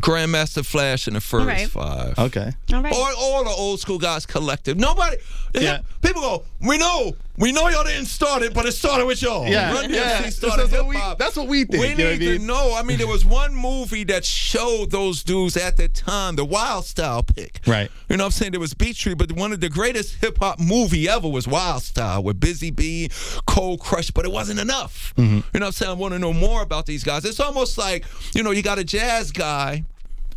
Grandmaster 0.00 0.64
Flash 0.66 1.08
in 1.08 1.14
the 1.14 1.20
first 1.20 1.46
right. 1.46 1.68
Five. 1.68 2.18
Okay. 2.18 2.52
all 2.72 2.82
right. 2.82 2.92
Or 2.92 3.08
all 3.16 3.44
the 3.44 3.50
old 3.50 3.80
school 3.80 3.98
guys 3.98 4.26
collective. 4.26 4.76
Nobody. 4.76 5.16
Yeah. 5.54 5.80
People 6.02 6.20
go. 6.20 6.44
We 6.60 6.76
know. 6.76 7.12
We 7.36 7.50
know 7.50 7.68
y'all 7.68 7.82
didn't 7.82 8.06
start 8.06 8.42
it, 8.42 8.54
but 8.54 8.64
it 8.64 8.72
started 8.72 9.06
with 9.06 9.20
y'all. 9.20 9.46
Yeah, 9.48 9.72
Run 9.74 9.92
yeah. 9.92 10.22
DMC 10.22 10.32
started 10.32 10.68
That's 10.68 10.72
what 10.82 10.86
we- 10.86 11.14
that's 11.18 11.36
what 11.36 11.48
we 11.48 11.64
think, 11.64 11.80
We 11.82 11.88
you 11.90 11.94
know 11.96 12.10
need 12.12 12.18
to 12.20 12.38
know. 12.38 12.74
I 12.76 12.82
mean, 12.84 12.98
there 12.98 13.08
was 13.08 13.24
one 13.24 13.54
movie 13.56 14.04
that 14.04 14.24
showed 14.24 14.92
those 14.92 15.24
dudes 15.24 15.56
at 15.56 15.76
the 15.76 15.88
time, 15.88 16.36
the 16.36 16.44
Wild 16.44 16.84
Style 16.84 17.24
pick. 17.24 17.60
Right. 17.66 17.90
You 18.08 18.16
know 18.16 18.22
what 18.24 18.26
I'm 18.26 18.30
saying? 18.32 18.52
There 18.52 18.60
was 18.60 18.72
Beat 18.74 18.94
Street, 18.94 19.18
but 19.18 19.32
one 19.32 19.52
of 19.52 19.60
the 19.60 19.68
greatest 19.68 20.16
hip 20.20 20.38
hop 20.38 20.60
movie 20.60 21.08
ever 21.08 21.28
was 21.28 21.48
Wild 21.48 21.82
Style 21.82 22.22
with 22.22 22.38
Busy 22.38 22.70
Bee, 22.70 23.10
Cold 23.46 23.80
Crush, 23.80 24.12
but 24.12 24.24
it 24.24 24.30
wasn't 24.30 24.60
enough. 24.60 25.12
Mm-hmm. 25.16 25.34
You 25.34 25.38
know 25.38 25.42
what 25.52 25.62
I'm 25.64 25.72
saying? 25.72 25.90
I 25.90 25.94
want 25.94 26.12
to 26.14 26.20
know 26.20 26.32
more 26.32 26.62
about 26.62 26.86
these 26.86 27.02
guys. 27.02 27.24
It's 27.24 27.40
almost 27.40 27.76
like, 27.78 28.04
you 28.34 28.44
know, 28.44 28.52
you 28.52 28.62
got 28.62 28.78
a 28.78 28.84
jazz 28.84 29.32
guy 29.32 29.84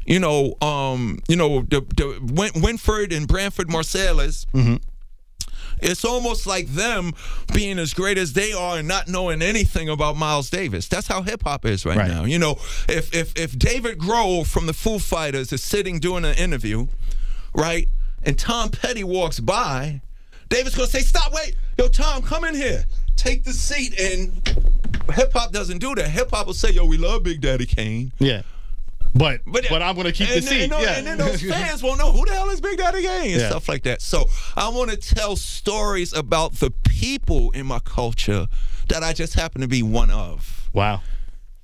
you 0.09 0.19
know, 0.21 0.55
um, 0.61 1.19
you 1.27 1.35
know, 1.35 1.63
the, 1.63 1.81
the 1.97 2.17
Win- 2.33 2.61
Wynton 2.63 3.11
and 3.11 3.27
Branford 3.27 3.67
Marsalis. 3.67 4.45
It's 5.81 6.03
almost 6.03 6.47
like 6.47 6.67
them 6.67 7.13
being 7.53 7.77
as 7.79 7.93
great 7.93 8.17
as 8.17 8.33
they 8.33 8.51
are 8.53 8.77
and 8.77 8.87
not 8.87 9.07
knowing 9.07 9.41
anything 9.41 9.89
about 9.89 10.17
Miles 10.17 10.49
Davis. 10.49 10.87
That's 10.87 11.07
how 11.07 11.21
hip 11.21 11.43
hop 11.43 11.65
is 11.65 11.85
right, 11.85 11.97
Right. 11.97 12.07
now. 12.09 12.23
You 12.25 12.39
know, 12.39 12.57
if 12.89 13.13
if 13.13 13.33
if 13.37 13.57
David 13.57 13.99
Grohl 13.99 14.45
from 14.45 14.65
the 14.65 14.73
Foo 14.73 14.99
Fighters 14.99 15.53
is 15.53 15.63
sitting 15.63 15.99
doing 15.99 16.25
an 16.25 16.35
interview, 16.35 16.87
right, 17.53 17.87
and 18.23 18.37
Tom 18.39 18.69
Petty 18.69 19.03
walks 19.03 19.39
by, 19.39 20.01
David's 20.49 20.75
gonna 20.75 20.87
say, 20.89 21.01
"Stop! 21.01 21.31
Wait, 21.33 21.55
yo, 21.77 21.87
Tom, 21.87 22.21
come 22.23 22.43
in 22.45 22.55
here, 22.55 22.85
take 23.15 23.43
the 23.43 23.53
seat." 23.53 23.93
And 23.99 24.41
hip 25.13 25.31
hop 25.33 25.51
doesn't 25.51 25.77
do 25.79 25.93
that. 25.95 26.09
Hip 26.09 26.31
hop 26.31 26.47
will 26.47 26.53
say, 26.53 26.71
"Yo, 26.71 26.85
we 26.85 26.97
love 26.97 27.23
Big 27.23 27.41
Daddy 27.41 27.65
Kane." 27.65 28.11
Yeah. 28.19 28.41
But 29.17 29.41
but, 29.45 29.81
I'm 29.81 29.95
gonna 29.95 30.11
keep 30.11 30.27
and 30.29 30.37
the 30.37 30.41
then- 30.41 30.49
seat. 30.49 30.61
And, 30.63 30.71
no- 30.71 30.79
yeah. 30.79 30.97
and 30.97 31.07
then 31.07 31.17
those 31.17 31.41
fans 31.41 31.81
won't 31.81 31.97
know 31.99 32.11
who 32.11 32.25
the 32.25 32.33
hell 32.33 32.49
is 32.49 32.61
Big 32.61 32.77
Daddy 32.77 33.01
Kane 33.03 33.31
and 33.31 33.41
Yeah. 33.41 33.49
stuff 33.49 33.67
like 33.69 33.83
that. 33.83 34.01
So 34.01 34.25
I 34.55 34.69
want 34.69 34.91
to 34.91 34.97
tell 34.97 35.35
stories 35.35 36.13
about 36.13 36.53
the 36.55 36.71
people 36.71 37.51
in 37.51 37.65
my 37.65 37.79
culture 37.79 38.47
that 38.89 39.03
I 39.03 39.13
just 39.13 39.33
happen 39.33 39.61
to 39.61 39.67
be 39.67 39.81
one 39.83 40.11
of. 40.11 40.69
wow. 40.73 41.01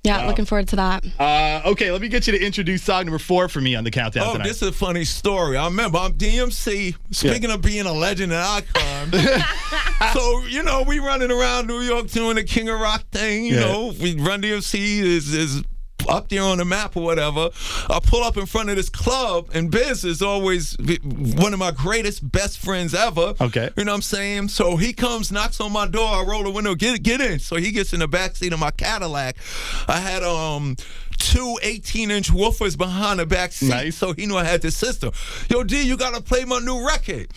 Yeah, 0.06 0.26
looking 0.26 0.44
forward 0.44 0.68
to 0.68 0.76
that. 0.76 1.02
Uh, 1.18 1.62
okay, 1.70 1.90
let 1.90 2.02
me 2.02 2.08
get 2.08 2.26
you 2.26 2.34
to 2.38 2.44
introduce 2.44 2.82
song 2.82 3.06
number 3.06 3.18
four 3.18 3.48
for 3.48 3.62
me 3.62 3.74
on 3.74 3.84
the 3.84 3.90
countdown 3.90 4.26
Oh, 4.28 4.32
tonight. 4.32 4.48
this 4.48 4.60
is 4.60 4.68
a 4.68 4.72
funny 4.72 5.02
story. 5.02 5.56
I 5.56 5.64
remember 5.64 5.96
I'm 5.96 6.12
DMC. 6.12 6.94
Speaking 7.10 7.50
of 7.50 7.62
being 7.62 7.86
a 7.86 7.92
legend 7.94 8.30
and 8.30 8.42
icon, 8.42 9.12
so 10.12 10.44
you 10.44 10.62
know 10.62 10.82
we 10.82 10.98
running 10.98 11.30
around 11.30 11.68
New 11.68 11.80
York 11.80 12.08
doing 12.08 12.34
the 12.36 12.44
King 12.44 12.68
of 12.68 12.78
Rock 12.80 13.04
thing. 13.12 13.46
You 13.46 13.54
Yeah. 13.54 13.60
know, 13.60 13.94
we 13.98 14.14
Run 14.16 14.42
DMC 14.42 14.98
is 14.98 15.32
is 15.32 15.62
up 16.08 16.28
there 16.28 16.42
on 16.42 16.58
the 16.58 16.64
map 16.64 16.96
or 16.96 17.02
whatever. 17.02 17.50
I 17.88 18.00
pull 18.02 18.22
up 18.22 18.36
in 18.36 18.46
front 18.46 18.70
of 18.70 18.76
this 18.76 18.88
club, 18.88 19.48
and 19.54 19.70
Biz 19.70 20.04
is 20.04 20.22
always 20.22 20.76
one 21.04 21.52
of 21.52 21.58
my 21.58 21.70
greatest 21.70 22.30
best 22.30 22.58
friends 22.58 22.94
ever. 22.94 23.34
Okay. 23.40 23.70
you 23.76 23.84
know 23.84 23.92
what 23.92 23.96
I'm 23.96 24.02
saying. 24.02 24.48
So 24.48 24.76
he 24.76 24.92
comes, 24.92 25.30
knocks 25.32 25.60
on 25.60 25.72
my 25.72 25.86
door. 25.86 26.08
I 26.08 26.22
roll 26.22 26.42
the 26.44 26.50
window, 26.50 26.74
get 26.74 27.02
get 27.02 27.20
in. 27.20 27.38
So 27.38 27.56
he 27.56 27.72
gets 27.72 27.92
in 27.92 28.00
the 28.00 28.08
back 28.08 28.36
seat 28.36 28.52
of 28.52 28.58
my 28.58 28.70
Cadillac. 28.70 29.36
I 29.88 30.00
had 30.00 30.22
um 30.22 30.76
two 31.18 31.58
18 31.62 32.10
inch 32.10 32.30
woofers 32.30 32.76
behind 32.76 33.20
the 33.20 33.26
back 33.26 33.52
seat. 33.52 33.68
Nice. 33.68 33.96
So 33.96 34.12
he 34.12 34.26
knew 34.26 34.36
I 34.36 34.44
had 34.44 34.62
the 34.62 34.70
system. 34.70 35.12
Yo, 35.50 35.64
D, 35.64 35.82
you 35.82 35.96
gotta 35.96 36.22
play 36.22 36.44
my 36.44 36.58
new 36.58 36.86
record. 36.86 37.28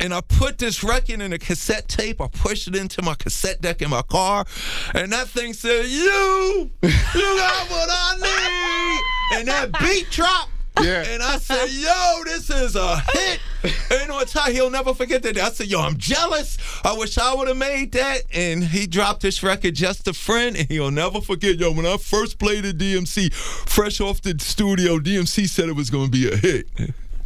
And 0.00 0.12
I 0.12 0.20
put 0.22 0.58
this 0.58 0.82
record 0.82 1.20
in 1.20 1.32
a 1.32 1.38
cassette 1.38 1.88
tape. 1.88 2.20
I 2.20 2.28
pushed 2.28 2.66
it 2.68 2.74
into 2.74 3.02
my 3.02 3.14
cassette 3.14 3.60
deck 3.60 3.82
in 3.82 3.90
my 3.90 4.02
car. 4.02 4.44
And 4.92 5.12
that 5.12 5.28
thing 5.28 5.52
said, 5.52 5.86
You, 5.86 6.70
you 6.82 6.90
got 6.90 7.70
what 7.70 7.88
I 7.90 8.16
need. 9.30 9.38
And 9.38 9.48
that 9.48 9.70
beat 9.80 10.10
dropped. 10.10 10.50
Yeah. 10.82 11.04
And 11.06 11.22
I 11.22 11.38
said, 11.38 11.68
yo, 11.70 12.24
this 12.24 12.50
is 12.50 12.74
a 12.74 13.00
hit. 13.12 13.40
And 13.62 14.00
you 14.02 14.08
know 14.08 14.14
what, 14.16 14.28
Ty, 14.28 14.50
he'll 14.50 14.70
never 14.70 14.92
forget 14.92 15.22
that. 15.22 15.38
I 15.38 15.50
said, 15.50 15.68
yo, 15.68 15.80
I'm 15.80 15.96
jealous. 15.96 16.58
I 16.84 16.96
wish 16.96 17.16
I 17.16 17.34
would 17.34 17.48
have 17.48 17.56
made 17.56 17.92
that. 17.92 18.22
And 18.32 18.64
he 18.64 18.86
dropped 18.86 19.22
this 19.22 19.42
record, 19.42 19.74
Just 19.74 20.08
a 20.08 20.12
Friend, 20.12 20.56
and 20.56 20.68
he'll 20.68 20.90
never 20.90 21.20
forget, 21.20 21.56
yo, 21.56 21.72
when 21.72 21.86
I 21.86 21.96
first 21.96 22.38
played 22.38 22.64
at 22.64 22.76
DMC, 22.76 23.32
fresh 23.32 24.00
off 24.00 24.20
the 24.22 24.36
studio, 24.38 24.98
DMC 24.98 25.48
said 25.48 25.68
it 25.68 25.76
was 25.76 25.90
going 25.90 26.06
to 26.06 26.10
be 26.10 26.30
a 26.30 26.36
hit. 26.36 26.68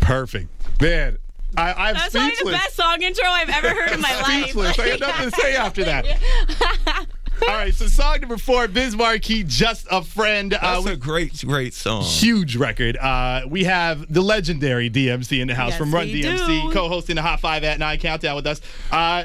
Perfect. 0.01 0.49
Man, 0.81 1.19
I, 1.57 1.73
I'm 1.73 1.95
That's 1.95 2.15
probably 2.15 2.37
the 2.45 2.51
best 2.51 2.77
song 2.77 3.03
intro 3.03 3.25
I've 3.27 3.49
ever 3.49 3.69
heard 3.69 3.93
in 3.93 4.01
my 4.01 4.15
life. 4.23 4.51
Speechless. 4.51 4.79
I 4.79 4.89
have 4.89 5.01
nothing 5.01 5.31
to 5.31 5.37
say 5.41 5.57
after 5.57 5.85
that. 5.85 7.07
All 7.43 7.55
right, 7.55 7.73
so 7.75 7.87
song 7.87 8.21
number 8.21 8.37
four, 8.37 8.69
Biz 8.69 8.97
Markie, 8.97 9.43
Just 9.45 9.87
a 9.91 10.03
Friend. 10.03 10.53
Uh, 10.55 10.59
That's 10.61 10.85
we- 10.87 10.93
a 10.93 10.97
great, 10.97 11.45
great 11.47 11.73
song. 11.75 12.03
huge 12.03 12.57
record. 12.57 12.97
Uh, 12.97 13.43
we 13.49 13.65
have 13.65 14.13
the 14.13 14.21
legendary 14.21 14.91
DMC 14.91 15.41
in 15.41 15.49
the 15.49 15.55
house 15.55 15.71
Yes, 15.71 15.79
from 15.79 15.95
Run 15.95 16.09
DMC, 16.09 16.63
do. 16.69 16.73
co-hosting 16.73 17.17
the 17.17 17.23
Hot 17.23 17.41
Five 17.41 17.65
at 17.65 17.79
Nine 17.79 17.99
Countdown 17.99 18.37
with 18.37 18.47
us. 18.47 18.61
Uh, 18.91 19.25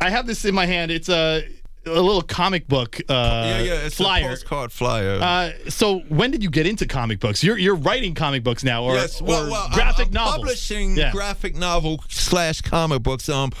I 0.00 0.10
have 0.10 0.26
this 0.26 0.44
in 0.44 0.54
my 0.54 0.66
hand. 0.66 0.90
It's 0.90 1.08
a 1.08 1.44
a 1.86 2.00
little 2.00 2.22
comic 2.22 2.66
book 2.66 2.98
uh, 3.10 3.12
yeah, 3.12 3.58
yeah, 3.58 3.72
it's 3.84 3.96
flyer. 3.96 4.24
a 4.24 4.28
postcard 4.30 4.72
flyer. 4.72 5.18
Uh, 5.20 5.50
so 5.68 5.98
when 6.08 6.30
did 6.30 6.42
you 6.42 6.48
get 6.48 6.66
into 6.66 6.86
comic 6.86 7.20
books? 7.20 7.44
You're 7.44 7.58
you're 7.58 7.74
writing 7.74 8.14
comic 8.14 8.42
books 8.42 8.64
now, 8.64 8.84
or, 8.84 8.94
yes, 8.94 9.20
well, 9.20 9.46
or 9.48 9.50
well, 9.50 9.68
I- 9.70 9.74
graphic 9.74 10.06
I'm 10.06 10.12
novels? 10.14 10.36
publishing 10.38 10.96
Yeah. 10.96 11.12
graphic 11.12 11.56
novel 11.56 12.02
slash 12.08 12.62
comic 12.62 13.02
books. 13.02 13.28
Um, 13.28 13.52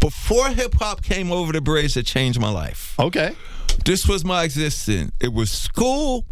before 0.00 0.48
hip 0.50 0.74
hop 0.74 1.02
came 1.02 1.32
over 1.32 1.52
the 1.52 1.60
bridge, 1.60 1.94
that 1.94 2.06
changed 2.06 2.40
my 2.40 2.50
life. 2.50 2.94
Okay. 2.98 3.34
This 3.84 4.06
was 4.06 4.24
my 4.24 4.44
existence. 4.44 5.12
It 5.20 5.32
was 5.32 5.50
school 5.50 6.24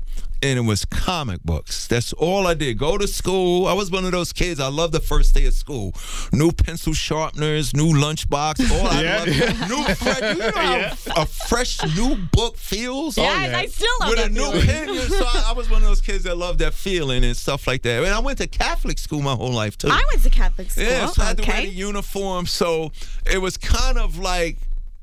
and 0.46 0.58
it 0.58 0.62
was 0.62 0.84
comic 0.84 1.42
books. 1.42 1.86
That's 1.88 2.12
all 2.14 2.46
I 2.46 2.54
did. 2.54 2.78
Go 2.78 2.96
to 2.98 3.06
school. 3.08 3.66
I 3.66 3.72
was 3.72 3.90
one 3.90 4.04
of 4.04 4.12
those 4.12 4.32
kids. 4.32 4.60
I 4.60 4.68
loved 4.68 4.92
the 4.92 5.00
first 5.00 5.34
day 5.34 5.46
of 5.46 5.54
school. 5.54 5.92
New 6.32 6.52
pencil 6.52 6.92
sharpeners, 6.92 7.74
new 7.74 7.92
lunchbox. 7.92 8.70
All 8.70 8.86
I 8.86 9.02
Yeah. 9.06 9.18
loved. 9.18 9.70
New 9.70 9.94
fresh, 9.94 10.20
you 10.20 10.38
know 10.38 10.50
how 10.54 10.76
Yeah. 10.76 10.94
a 11.16 11.26
fresh 11.26 11.96
new 11.96 12.16
book 12.32 12.56
feels? 12.56 13.16
Yes, 13.16 13.50
yeah. 13.50 13.58
I 13.58 13.66
still 13.66 13.88
love 14.00 14.10
with 14.10 14.18
that 14.18 14.30
a 14.30 14.32
new 14.32 14.50
feeling. 14.60 14.66
pen. 14.98 15.08
So 15.10 15.24
I, 15.26 15.44
I 15.48 15.52
was 15.52 15.68
one 15.68 15.82
of 15.82 15.88
those 15.88 16.00
kids 16.00 16.24
that 16.24 16.36
loved 16.36 16.60
that 16.60 16.74
feeling 16.74 17.24
and 17.24 17.36
stuff 17.36 17.66
like 17.66 17.82
that. 17.82 18.04
And 18.04 18.14
I 18.14 18.18
went 18.20 18.38
to 18.38 18.46
Catholic 18.46 18.98
school 18.98 19.22
my 19.22 19.34
whole 19.34 19.52
life 19.52 19.76
too. 19.76 19.88
I 19.88 20.02
went 20.12 20.22
to 20.22 20.30
Catholic 20.30 20.70
school. 20.70 20.84
Yeah, 20.84 21.06
so 21.06 21.22
I 21.22 21.26
had 21.26 21.38
to 21.38 21.46
wear 21.48 21.62
the 21.62 21.68
uniform. 21.68 22.46
So 22.46 22.92
it 23.30 23.38
was 23.38 23.56
kind 23.56 23.98
of 23.98 24.18
like, 24.18 24.58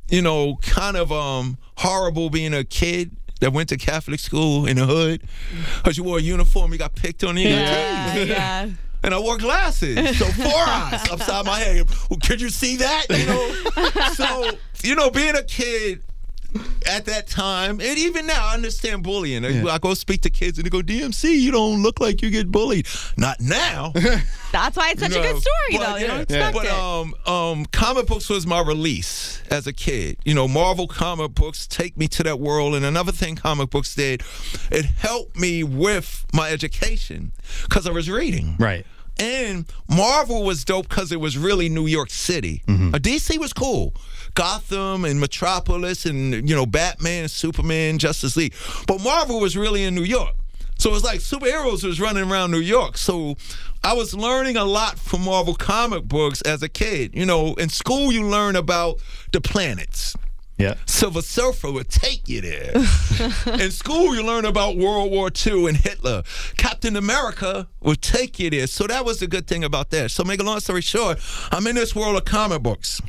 you 0.10 0.22
know, 0.22 0.58
kind 0.62 0.96
of 0.98 1.12
um 1.12 1.58
horrible 1.78 2.30
being 2.30 2.54
a 2.54 2.64
kid 2.64 3.16
that 3.44 3.52
went 3.52 3.68
to 3.68 3.78
Catholic 3.78 4.22
school 4.22 4.66
in 4.66 4.78
the 4.78 4.86
hood. 4.86 5.22
Mm-hmm. 5.22 5.78
Because 5.78 5.98
you 5.98 6.06
wore 6.06 6.18
a 6.18 6.22
uniform, 6.22 6.72
you 6.72 6.78
got 6.78 6.96
picked 6.96 7.26
on, 7.26 7.36
got 7.36 7.42
Yeah, 7.44 8.16
yeah. 8.16 8.70
And 9.06 9.14
I 9.14 9.20
wore 9.20 9.38
glasses, 9.38 10.18
so 10.18 10.24
four 10.24 10.46
eyes 10.56 11.10
upside 11.12 11.46
my 11.46 11.60
head. 11.60 11.86
Well, 12.10 12.20
could 12.24 12.40
you 12.40 12.48
see 12.48 12.78
that? 12.78 13.08
You 13.10 13.26
know, 13.26 14.12
so 14.14 14.58
you 14.82 14.96
know, 14.96 15.10
being 15.10 15.36
a 15.36 15.44
kid 15.44 16.02
at 16.88 17.06
that 17.06 17.28
time, 17.28 17.80
and 17.80 17.98
even 17.98 18.28
now, 18.28 18.48
I 18.48 18.54
understand 18.54 19.04
bullying. 19.04 19.46
I 19.46 19.78
go 19.78 19.94
speak 19.94 20.22
to 20.22 20.30
kids 20.30 20.58
and 20.58 20.66
they 20.66 20.70
go, 20.70 20.82
"DMC, 20.82 21.40
you 21.40 21.52
don't 21.52 21.82
look 21.82 22.00
like 22.00 22.22
you 22.22 22.30
get 22.30 22.52
bullied." 22.52 22.88
Not 23.18 23.40
now. 23.40 23.92
That's 24.52 24.78
why 24.78 24.92
it's 24.92 25.02
such 25.02 25.14
You 25.14 25.20
a 25.20 25.24
good 25.24 25.42
story, 25.42 25.78
but 25.78 25.80
though. 25.80 25.96
You 25.96 26.02
yeah, 26.02 26.08
don't 26.08 26.22
expect 26.22 26.54
but 26.56 26.66
it. 26.66 26.72
um, 26.72 27.16
um, 27.26 27.66
comic 27.66 28.06
books 28.06 28.30
was 28.30 28.46
my 28.46 28.62
release 28.62 29.42
as 29.50 29.66
a 29.66 29.74
kid. 29.74 30.18
You 30.26 30.36
know, 30.36 30.48
Marvel 30.48 30.88
comic 30.88 31.34
books 31.34 31.66
take 31.66 31.98
me 31.98 32.08
to 32.10 32.24
that 32.24 32.40
world, 32.40 32.76
and 32.76 32.86
another 32.86 33.12
thing 33.12 33.36
comic 33.36 33.70
books 33.72 33.96
did, 33.96 34.22
it 34.72 34.86
helped 34.86 35.38
me 35.40 35.64
with 35.64 36.26
my 36.34 36.50
education 36.52 37.32
because 37.64 37.88
I 37.88 37.92
was 37.92 38.10
reading. 38.10 38.56
Right. 38.60 38.86
And 39.20 39.66
Marvel 39.88 40.44
was 40.44 40.66
dope 40.66 40.90
because 40.90 41.12
it 41.12 41.20
was 41.20 41.38
really 41.38 41.70
New 41.70 41.86
York 41.86 42.10
City. 42.10 42.64
Mm-hmm. 42.68 42.96
Uh, 42.96 42.98
DC 42.98 43.38
was 43.38 43.54
cool. 43.54 43.94
Gotham 44.36 45.06
and 45.06 45.20
Metropolis 45.20 46.06
and, 46.06 46.48
you 46.48 46.56
know, 46.56 46.66
Batman, 46.66 47.28
Superman, 47.28 48.00
Justice 48.00 48.36
League. 48.36 48.54
But 48.88 49.02
Marvel 49.02 49.40
was 49.40 49.56
really 49.56 49.84
in 49.84 49.96
New 49.96 50.04
York. 50.04 50.36
So 50.78 50.90
it 50.90 50.94
was 50.94 51.04
like 51.04 51.20
superheroes 51.20 51.84
was 51.84 52.02
running 52.02 52.30
around 52.30 52.52
New 52.52 52.60
York. 52.60 52.98
So 52.98 53.36
I 53.84 53.94
was 53.94 54.14
learning 54.14 54.58
a 54.58 54.66
lot 54.66 54.98
from 54.98 55.24
Marvel 55.24 55.56
comic 55.56 56.04
books 56.04 56.42
as 56.42 56.64
a 56.64 56.70
kid. 56.70 57.16
You 57.16 57.26
know, 57.26 57.54
in 57.56 57.70
school 57.70 58.12
you 58.12 58.28
learn 58.28 58.56
about 58.56 59.00
the 59.32 59.40
planets. 59.40 60.16
Yeah. 60.58 60.76
Silver 60.86 61.22
Surfer 61.22 61.72
would 61.72 61.90
take 61.90 62.28
you 62.30 62.42
there. 62.42 62.74
In 63.60 63.72
school, 63.72 64.16
you 64.16 64.24
learn 64.24 64.46
about 64.46 64.78
World 64.78 65.12
War 65.12 65.32
II 65.46 65.68
and 65.68 65.76
Hitler. 65.76 66.24
Captain 66.58 66.96
America 66.96 67.68
would 67.82 68.02
take 68.02 68.40
you 68.40 68.50
there. 68.52 68.68
So 68.68 68.86
that 68.86 69.04
was 69.04 69.20
the 69.20 69.28
good 69.28 69.48
thing 69.48 69.64
about 69.64 69.90
that. 69.90 70.12
So, 70.12 70.24
make 70.24 70.40
a 70.40 70.44
long 70.44 70.60
story 70.60 70.82
short, 70.82 71.20
I'm 71.52 71.66
in 71.66 71.76
this 71.76 71.96
world 71.96 72.16
of 72.18 72.26
comic 72.26 72.62
books. 72.62 73.02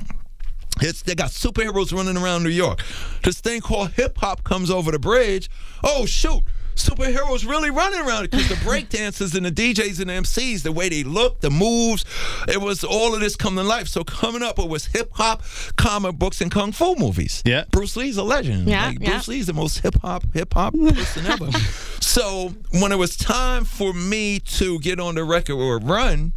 It's, 0.80 1.02
they 1.02 1.14
got 1.14 1.30
superheroes 1.30 1.92
running 1.92 2.16
around 2.16 2.42
New 2.42 2.50
York. 2.50 2.80
This 3.22 3.40
thing 3.40 3.60
called 3.60 3.92
hip 3.92 4.18
hop 4.18 4.42
comes 4.44 4.70
over 4.70 4.90
the 4.90 4.98
bridge. 4.98 5.48
Oh, 5.84 6.04
shoot. 6.06 6.42
Superheroes 6.74 7.48
really 7.48 7.70
running 7.70 8.00
around 8.00 8.28
because 8.30 8.48
the 8.48 8.56
breakdancers 8.56 9.36
and 9.36 9.46
the 9.46 9.52
DJs 9.52 10.00
and 10.00 10.10
the 10.10 10.14
MCs, 10.14 10.64
the 10.64 10.72
way 10.72 10.88
they 10.88 11.04
look, 11.04 11.40
the 11.40 11.48
moves, 11.48 12.04
it 12.48 12.60
was 12.60 12.82
all 12.82 13.14
of 13.14 13.20
this 13.20 13.36
coming 13.36 13.62
to 13.62 13.68
life. 13.68 13.86
So 13.86 14.02
coming 14.02 14.42
up, 14.42 14.58
it 14.58 14.68
was 14.68 14.86
hip 14.86 15.10
hop, 15.12 15.44
comic 15.76 16.16
books, 16.16 16.40
and 16.40 16.50
kung 16.50 16.72
fu 16.72 16.96
movies. 16.96 17.44
Yeah. 17.46 17.62
Bruce 17.70 17.96
Lee's 17.96 18.16
a 18.16 18.24
legend. 18.24 18.66
Yeah, 18.68 18.86
Like, 18.88 18.98
yeah. 19.00 19.10
Bruce 19.10 19.28
Lee's 19.28 19.46
the 19.46 19.52
most 19.52 19.78
hip 19.78 19.94
hop 20.02 20.24
hip 20.34 20.52
hop 20.54 20.74
person 20.74 21.26
ever. 21.26 21.48
So 22.00 22.54
when 22.70 22.92
it 22.92 22.98
was 22.98 23.16
time 23.16 23.64
for 23.64 23.92
me 23.92 24.38
to 24.38 24.78
get 24.80 25.00
on 25.00 25.14
the 25.16 25.24
record 25.24 25.54
or 25.54 25.78
run, 25.78 26.32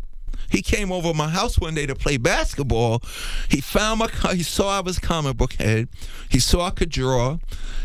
he 0.50 0.62
came 0.62 0.92
over 0.92 1.10
to 1.10 1.14
my 1.14 1.30
house 1.30 1.60
one 1.60 1.76
day 1.76 1.86
to 1.86 1.96
play 1.96 2.18
basketball. 2.18 3.02
He 3.50 3.62
found 3.62 4.00
my 4.00 4.08
he 4.34 4.44
saw 4.44 4.78
I 4.78 4.82
was 4.82 5.00
comic 5.00 5.38
book 5.38 5.54
head. 5.54 5.88
He 6.30 6.40
saw 6.40 6.68
I 6.68 6.70
could 6.72 6.90
draw. 6.90 7.40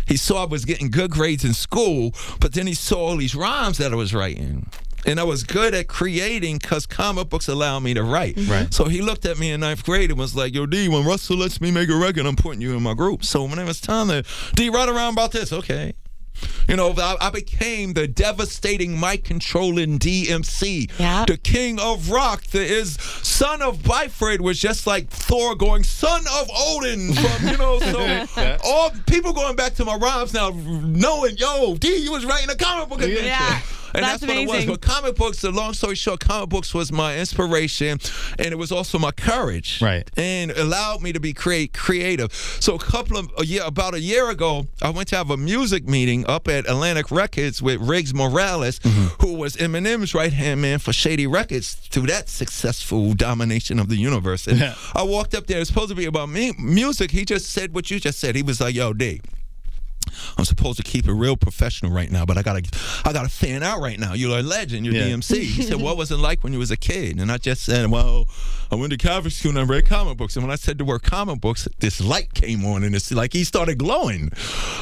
He 0.06 0.16
saw 0.16 0.42
I 0.42 0.46
was 0.46 0.64
getting 0.64 0.90
good 0.90 1.10
grades 1.10 1.44
in 1.44 1.54
school, 1.54 2.12
but 2.40 2.54
then 2.54 2.66
he 2.66 2.74
saw 2.74 3.08
all 3.08 3.16
these 3.16 3.34
rhymes 3.34 3.78
that 3.78 3.92
I 3.92 3.96
was 3.96 4.14
writing. 4.14 4.66
And 5.04 5.18
I 5.18 5.24
was 5.24 5.42
good 5.42 5.74
at 5.74 5.88
creating 5.88 6.58
because 6.58 6.86
comic 6.86 7.28
books 7.28 7.48
allow 7.48 7.80
me 7.80 7.92
to 7.94 8.04
write. 8.04 8.36
Mm-hmm. 8.36 8.52
Right. 8.52 8.74
So 8.74 8.84
he 8.84 9.02
looked 9.02 9.26
at 9.26 9.36
me 9.36 9.50
in 9.50 9.60
ninth 9.60 9.84
grade 9.84 10.10
and 10.10 10.18
was 10.18 10.36
like, 10.36 10.54
Yo, 10.54 10.66
D, 10.66 10.88
when 10.88 11.04
Russell 11.04 11.38
lets 11.38 11.60
me 11.60 11.72
make 11.72 11.88
a 11.88 11.96
record, 11.96 12.24
I'm 12.24 12.36
putting 12.36 12.60
you 12.60 12.76
in 12.76 12.82
my 12.82 12.94
group. 12.94 13.24
So 13.24 13.42
when 13.44 13.58
it 13.58 13.64
was 13.64 13.80
time 13.80 14.08
to, 14.08 14.22
D, 14.54 14.70
write 14.70 14.88
around 14.88 15.14
about 15.14 15.32
this, 15.32 15.52
okay. 15.52 15.94
You 16.68 16.76
know, 16.76 16.94
I, 16.96 17.16
I 17.20 17.30
became 17.30 17.92
the 17.92 18.08
devastating 18.08 18.98
mic 18.98 19.24
controlling 19.24 19.98
DMC, 19.98 20.90
Yeah. 20.98 21.24
the 21.26 21.36
king 21.36 21.78
of 21.78 22.10
rock. 22.10 22.44
The 22.44 22.60
is 22.62 22.94
son 23.22 23.62
of 23.62 23.78
Byford 23.78 24.40
was 24.40 24.58
just 24.58 24.86
like 24.86 25.08
Thor 25.10 25.54
going 25.54 25.82
son 25.84 26.22
of 26.40 26.48
Odin 26.54 27.12
from 27.12 27.48
you 27.48 27.56
know. 27.58 27.78
So 27.80 28.58
all 28.64 28.90
people 29.06 29.32
going 29.32 29.56
back 29.56 29.74
to 29.74 29.84
my 29.84 29.96
rhymes 29.96 30.32
now, 30.32 30.50
knowing 30.50 31.36
yo, 31.36 31.76
D, 31.76 31.96
you 31.96 32.12
was 32.12 32.24
writing 32.24 32.50
a 32.50 32.56
comic 32.56 32.88
book. 32.88 33.00
adventure. 33.02 33.24
Yeah. 33.26 33.60
And 33.94 34.04
That's 34.04 34.20
that's, 34.20 34.32
what 34.32 34.42
it 34.42 34.48
was. 34.48 34.66
But 34.66 34.80
comic 34.80 35.16
books, 35.16 35.40
the 35.40 35.50
long 35.50 35.74
story 35.74 35.94
short, 35.94 36.20
comic 36.20 36.48
books 36.48 36.74
was 36.74 36.90
my 36.92 37.18
inspiration 37.18 37.98
and 38.38 38.48
it 38.48 38.58
was 38.58 38.72
also 38.72 38.98
my 38.98 39.12
courage. 39.12 39.80
Right. 39.82 40.08
And 40.16 40.50
allowed 40.52 41.02
me 41.02 41.12
to 41.12 41.20
be 41.20 41.32
create 41.32 41.72
creative. 41.72 42.32
So 42.32 42.74
a 42.74 42.78
couple 42.78 43.16
of 43.16 43.30
a 43.38 43.44
year 43.44 43.62
about 43.64 43.94
a 43.94 44.00
year 44.00 44.30
ago, 44.30 44.66
I 44.80 44.90
went 44.90 45.08
to 45.08 45.16
have 45.16 45.30
a 45.30 45.36
music 45.36 45.88
meeting 45.88 46.26
up 46.26 46.48
at 46.48 46.66
Atlantic 46.66 47.10
Records 47.10 47.62
with 47.62 47.80
Riggs 47.80 48.14
Morales, 48.14 48.78
mm-hmm. 48.80 49.24
who 49.24 49.34
was 49.34 49.56
Eminem's 49.56 50.14
right 50.14 50.32
hand 50.32 50.62
man 50.62 50.78
for 50.78 50.92
Shady 50.92 51.26
Records 51.26 51.74
through 51.74 52.06
that 52.06 52.28
successful 52.28 53.14
domination 53.14 53.78
of 53.78 53.88
the 53.88 53.96
universe. 53.96 54.46
And 54.46 54.58
Yeah. 54.58 54.74
I 54.94 55.02
walked 55.02 55.34
up 55.34 55.46
there, 55.46 55.60
it's 55.60 55.68
supposed 55.68 55.90
to 55.90 55.94
be 55.94 56.06
about 56.06 56.28
me 56.28 56.52
music. 56.58 57.10
He 57.10 57.24
just 57.24 57.50
said 57.50 57.74
what 57.74 57.90
you 57.90 58.00
just 58.00 58.18
said. 58.18 58.36
He 58.36 58.42
was 58.42 58.60
like, 58.60 58.74
yo, 58.74 58.92
D. 58.92 59.20
I'm 60.38 60.44
supposed 60.44 60.76
to 60.78 60.82
keep 60.82 61.06
it 61.06 61.12
real 61.12 61.36
professional 61.36 61.92
right 61.92 62.10
now, 62.10 62.24
but 62.24 62.38
I 62.38 62.42
gotta 62.42 62.62
I 63.04 63.12
gotta 63.12 63.28
fan 63.28 63.62
out 63.62 63.80
right 63.80 63.98
now. 63.98 64.14
You're 64.14 64.38
a 64.38 64.42
legend. 64.42 64.86
You're 64.86 64.94
Yeah. 64.94 65.14
DMC. 65.16 65.40
He 65.42 65.62
said, 65.62 65.80
"What 65.80 65.96
was 65.96 66.10
it 66.10 66.16
like 66.16 66.42
when 66.44 66.52
you 66.52 66.58
was 66.58 66.70
a 66.70 66.76
kid?" 66.76 67.20
And 67.20 67.30
I 67.30 67.38
just 67.38 67.62
said, 67.64 67.90
"Well, 67.90 68.28
I 68.70 68.74
went 68.76 68.90
to 68.92 68.96
Catholic 68.96 69.32
school 69.32 69.50
and 69.50 69.58
I 69.58 69.62
read 69.64 69.86
comic 69.86 70.16
books. 70.16 70.36
And 70.36 70.44
when 70.44 70.50
I 70.52 70.56
said 70.56 70.78
the 70.78 70.84
word 70.84 71.02
comic 71.02 71.40
books, 71.40 71.68
this 71.78 72.00
light 72.00 72.32
came 72.34 72.64
on, 72.64 72.82
and 72.84 72.94
it's 72.94 73.10
like 73.12 73.32
he 73.32 73.44
started 73.44 73.76
glowing, 73.78 74.30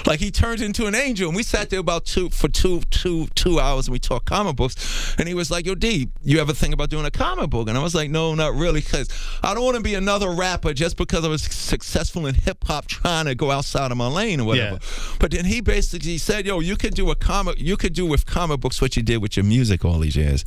like 0.07 0.21
he 0.21 0.31
turned 0.31 0.61
into 0.61 0.87
an 0.87 0.95
angel. 0.95 1.29
And 1.29 1.37
we 1.37 1.43
sat 1.43 1.71
there 1.71 1.81
about 1.81 2.05
two 2.05 2.31
for 2.31 2.49
two 2.49 2.83
two 2.91 3.27
two 3.35 3.59
hours, 3.61 3.87
and 3.87 3.93
we 3.93 3.99
talked 3.99 4.27
comic 4.27 4.57
books. 4.57 5.15
And 5.19 5.27
he 5.29 5.35
was 5.35 5.51
like, 5.51 5.67
"Yo, 5.67 5.75
D, 5.75 6.09
you 6.23 6.39
ever 6.41 6.53
think 6.53 6.73
about 6.75 6.91
doing 6.91 7.05
a 7.07 7.11
comic 7.11 7.51
book?" 7.51 7.69
And 7.69 7.77
I 7.77 7.83
was 7.83 7.95
like, 7.95 8.11
"No, 8.11 8.35
not 8.35 8.55
really, 8.55 8.81
because 8.81 9.09
I 9.43 9.55
don't 9.55 9.65
want 9.65 9.77
to 9.77 9.83
be 9.83 9.95
another 9.95 10.31
rapper 10.31 10.73
just 10.73 10.97
because 10.97 11.25
I 11.25 11.29
was 11.29 11.43
successful 11.43 12.27
in 12.27 12.35
hip 12.35 12.65
hop, 12.65 12.87
trying 12.87 13.27
to 13.27 13.35
go 13.35 13.51
outside 13.51 13.91
of 13.91 13.97
my 13.97 14.07
lane 14.09 14.41
or 14.41 14.45
whatever." 14.45 14.79
Yeah. 14.81 15.20
But 15.21 15.33
then 15.33 15.45
he 15.45 15.61
basically 15.61 16.17
said, 16.17 16.47
"Yo, 16.47 16.61
you 16.61 16.77
could 16.77 16.95
do 16.95 17.11
a 17.11 17.15
comic. 17.15 17.61
You 17.61 17.77
could 17.77 17.93
do 17.93 18.07
with 18.07 18.25
comic 18.25 18.61
books 18.61 18.81
what 18.81 18.97
you 18.97 19.03
did 19.03 19.19
with 19.19 19.37
your 19.37 19.45
music 19.45 19.85
all 19.85 20.01
these 20.01 20.17
years." 20.17 20.45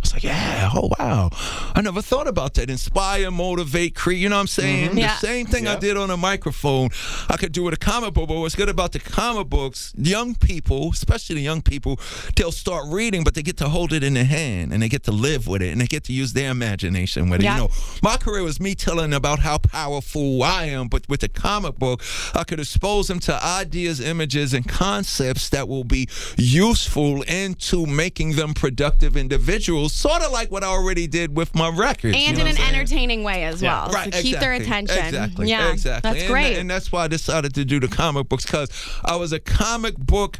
I 0.00 0.02
was 0.02 0.12
like, 0.14 0.24
yeah, 0.24 0.70
oh 0.74 0.90
wow. 0.98 1.28
I 1.74 1.82
never 1.82 2.00
thought 2.00 2.26
about 2.26 2.54
that. 2.54 2.70
Inspire, 2.70 3.30
motivate, 3.30 3.94
create. 3.94 4.18
You 4.18 4.30
know 4.30 4.36
what 4.36 4.40
I'm 4.40 4.46
saying? 4.46 4.90
Mm-hmm. 4.90 4.98
Yeah. 4.98 5.14
The 5.20 5.26
same 5.26 5.46
thing 5.46 5.68
I 5.68 5.76
did 5.78 5.98
on 5.98 6.08
a 6.10 6.16
microphone, 6.16 6.88
I 7.28 7.36
could 7.36 7.52
do 7.52 7.64
with 7.64 7.74
a 7.74 7.76
comic 7.76 8.14
book. 8.14 8.28
But 8.28 8.40
what's 8.40 8.54
good 8.54 8.70
about 8.70 8.92
the 8.92 8.98
comic 8.98 9.48
books, 9.48 9.92
young 9.98 10.34
people, 10.34 10.90
especially 10.90 11.36
the 11.36 11.42
young 11.42 11.60
people, 11.60 12.00
they'll 12.34 12.50
start 12.50 12.86
reading, 12.88 13.24
but 13.24 13.34
they 13.34 13.42
get 13.42 13.58
to 13.58 13.68
hold 13.68 13.92
it 13.92 14.02
in 14.02 14.14
their 14.14 14.24
hand 14.24 14.72
and 14.72 14.82
they 14.82 14.88
get 14.88 15.02
to 15.04 15.12
live 15.12 15.46
with 15.46 15.60
it 15.60 15.70
and 15.70 15.80
they 15.82 15.86
get 15.86 16.04
to 16.04 16.14
use 16.14 16.32
their 16.32 16.50
imagination 16.50 17.28
with 17.28 17.40
it. 17.40 17.44
Yeah. 17.44 17.56
You 17.56 17.62
know, 17.64 17.70
my 18.02 18.16
career 18.16 18.42
was 18.42 18.58
me 18.58 18.74
telling 18.74 19.12
about 19.12 19.40
how 19.40 19.58
powerful 19.58 20.42
I 20.42 20.64
am, 20.64 20.88
but 20.88 21.06
with 21.10 21.20
the 21.20 21.28
comic 21.28 21.78
book, 21.78 22.02
I 22.34 22.44
could 22.44 22.58
expose 22.58 23.08
them 23.08 23.20
to 23.20 23.44
ideas, 23.44 24.00
images, 24.00 24.54
and 24.54 24.66
concepts 24.66 25.50
that 25.50 25.68
will 25.68 25.84
be 25.84 26.08
useful 26.38 27.20
into 27.22 27.84
making 27.84 28.36
them 28.36 28.54
productive 28.54 29.14
individuals, 29.14 29.89
sort 29.92 30.22
of 30.22 30.32
like 30.32 30.50
what 30.50 30.62
I 30.64 30.68
already 30.68 31.06
did 31.06 31.36
with 31.36 31.54
my 31.54 31.68
records. 31.68 32.16
you 32.16 32.24
and 32.28 32.38
know 32.38 32.44
in 32.46 32.56
an 32.56 32.62
entertaining 32.62 33.22
way 33.24 33.44
as 33.44 33.60
Yeah. 33.62 33.84
well. 33.84 33.92
Right, 33.92 34.12
to 34.12 34.22
keep 34.22 34.38
their 34.38 34.52
attention. 34.52 34.98
Exactly. 35.04 35.48
Yeah. 35.48 35.72
Exactly. 35.72 36.10
That's 36.10 36.22
and, 36.24 36.32
great. 36.32 36.56
And 36.58 36.70
that's 36.70 36.90
why 36.92 37.04
I 37.04 37.08
decided 37.08 37.54
to 37.54 37.64
do 37.64 37.80
the 37.80 37.88
comic 37.88 38.28
books 38.28 38.44
because 38.44 38.70
I 39.04 39.16
was 39.16 39.32
a 39.32 39.40
comic 39.40 39.96
book 39.96 40.38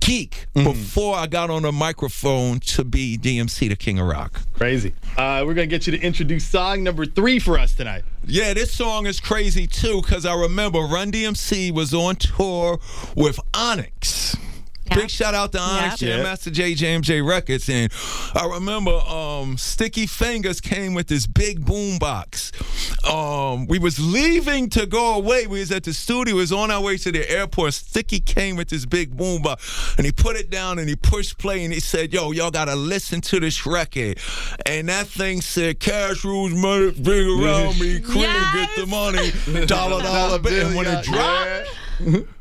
geek 0.00 0.46
Mm-hmm. 0.56 0.64
before 0.72 1.16
I 1.16 1.26
got 1.26 1.48
on 1.50 1.64
a 1.64 1.70
microphone 1.70 2.58
to 2.60 2.82
be 2.82 3.16
DMC, 3.18 3.68
the 3.68 3.76
King 3.76 3.98
of 3.98 4.06
Rock. 4.06 4.40
Crazy. 4.54 4.94
Uh, 5.16 5.44
we're 5.46 5.54
gonna 5.54 5.66
get 5.66 5.86
you 5.86 5.92
to 5.96 6.00
introduce 6.02 6.44
song 6.46 6.82
number 6.82 7.04
three 7.06 7.38
for 7.38 7.58
us 7.58 7.74
tonight. 7.74 8.02
Yeah, 8.26 8.54
this 8.54 8.72
song 8.74 9.06
is 9.06 9.20
crazy 9.20 9.66
too 9.66 10.00
because 10.02 10.24
I 10.26 10.34
remember 10.34 10.80
Run 10.80 11.12
DMC 11.12 11.72
was 11.72 11.92
on 11.94 12.16
tour 12.16 12.80
with 13.14 13.38
Onyx. 13.54 14.34
Yeah. 14.88 14.96
Big 14.96 15.10
shout 15.10 15.34
out 15.34 15.52
to 15.52 15.60
Onyx, 15.60 16.00
Yeah. 16.02 16.16
Jam 16.16 16.22
Master 16.22 16.50
Jay, 16.50 16.74
JMJ 16.74 17.26
Records. 17.26 17.68
And 17.68 17.92
I 18.34 18.46
remember 18.46 18.92
um, 18.92 19.56
Sticky 19.56 20.06
Fingaz 20.06 20.62
came 20.62 20.94
with 20.94 21.08
this 21.08 21.26
big 21.26 21.64
boom 21.64 21.98
box. 21.98 22.52
Um, 23.04 23.66
we 23.66 23.78
was 23.78 23.98
leaving 23.98 24.68
to 24.70 24.86
go 24.86 25.14
away. 25.14 25.46
We 25.46 25.60
was 25.60 25.72
at 25.72 25.84
the 25.84 25.92
studio, 25.92 26.34
we 26.34 26.40
was 26.40 26.52
on 26.52 26.70
our 26.70 26.80
way 26.82 26.96
to 26.98 27.12
the 27.12 27.28
airport. 27.30 27.74
Sticky 27.74 28.20
came 28.20 28.56
with 28.56 28.68
this 28.68 28.84
big 28.86 29.16
boom 29.16 29.42
box 29.42 29.94
and 29.96 30.06
he 30.06 30.12
put 30.12 30.36
it 30.36 30.50
down 30.50 30.78
and 30.78 30.88
he 30.88 30.96
pushed 30.96 31.38
play 31.38 31.64
and 31.64 31.72
he 31.72 31.80
said, 31.80 32.12
Yo, 32.12 32.32
y'all 32.32 32.50
gotta 32.50 32.74
listen 32.76 33.20
to 33.22 33.40
this 33.40 33.66
record. 33.66 34.18
And 34.64 34.88
that 34.88 35.06
thing 35.06 35.40
said, 35.40 35.80
Cash 35.80 36.24
rules 36.24 36.52
money, 36.54 36.92
bring 36.92 37.42
around 37.42 37.78
me, 37.80 38.00
cream, 38.00 38.22
get 38.54 38.70
the 38.76 38.86
money, 38.86 39.66
dollar, 39.66 40.02
dollar 40.02 40.38
bill. 40.38 40.66
And 40.66 40.76
when 40.76 40.86
it 40.86 41.06
yeah. 41.08 41.64
dropped, 42.00 42.28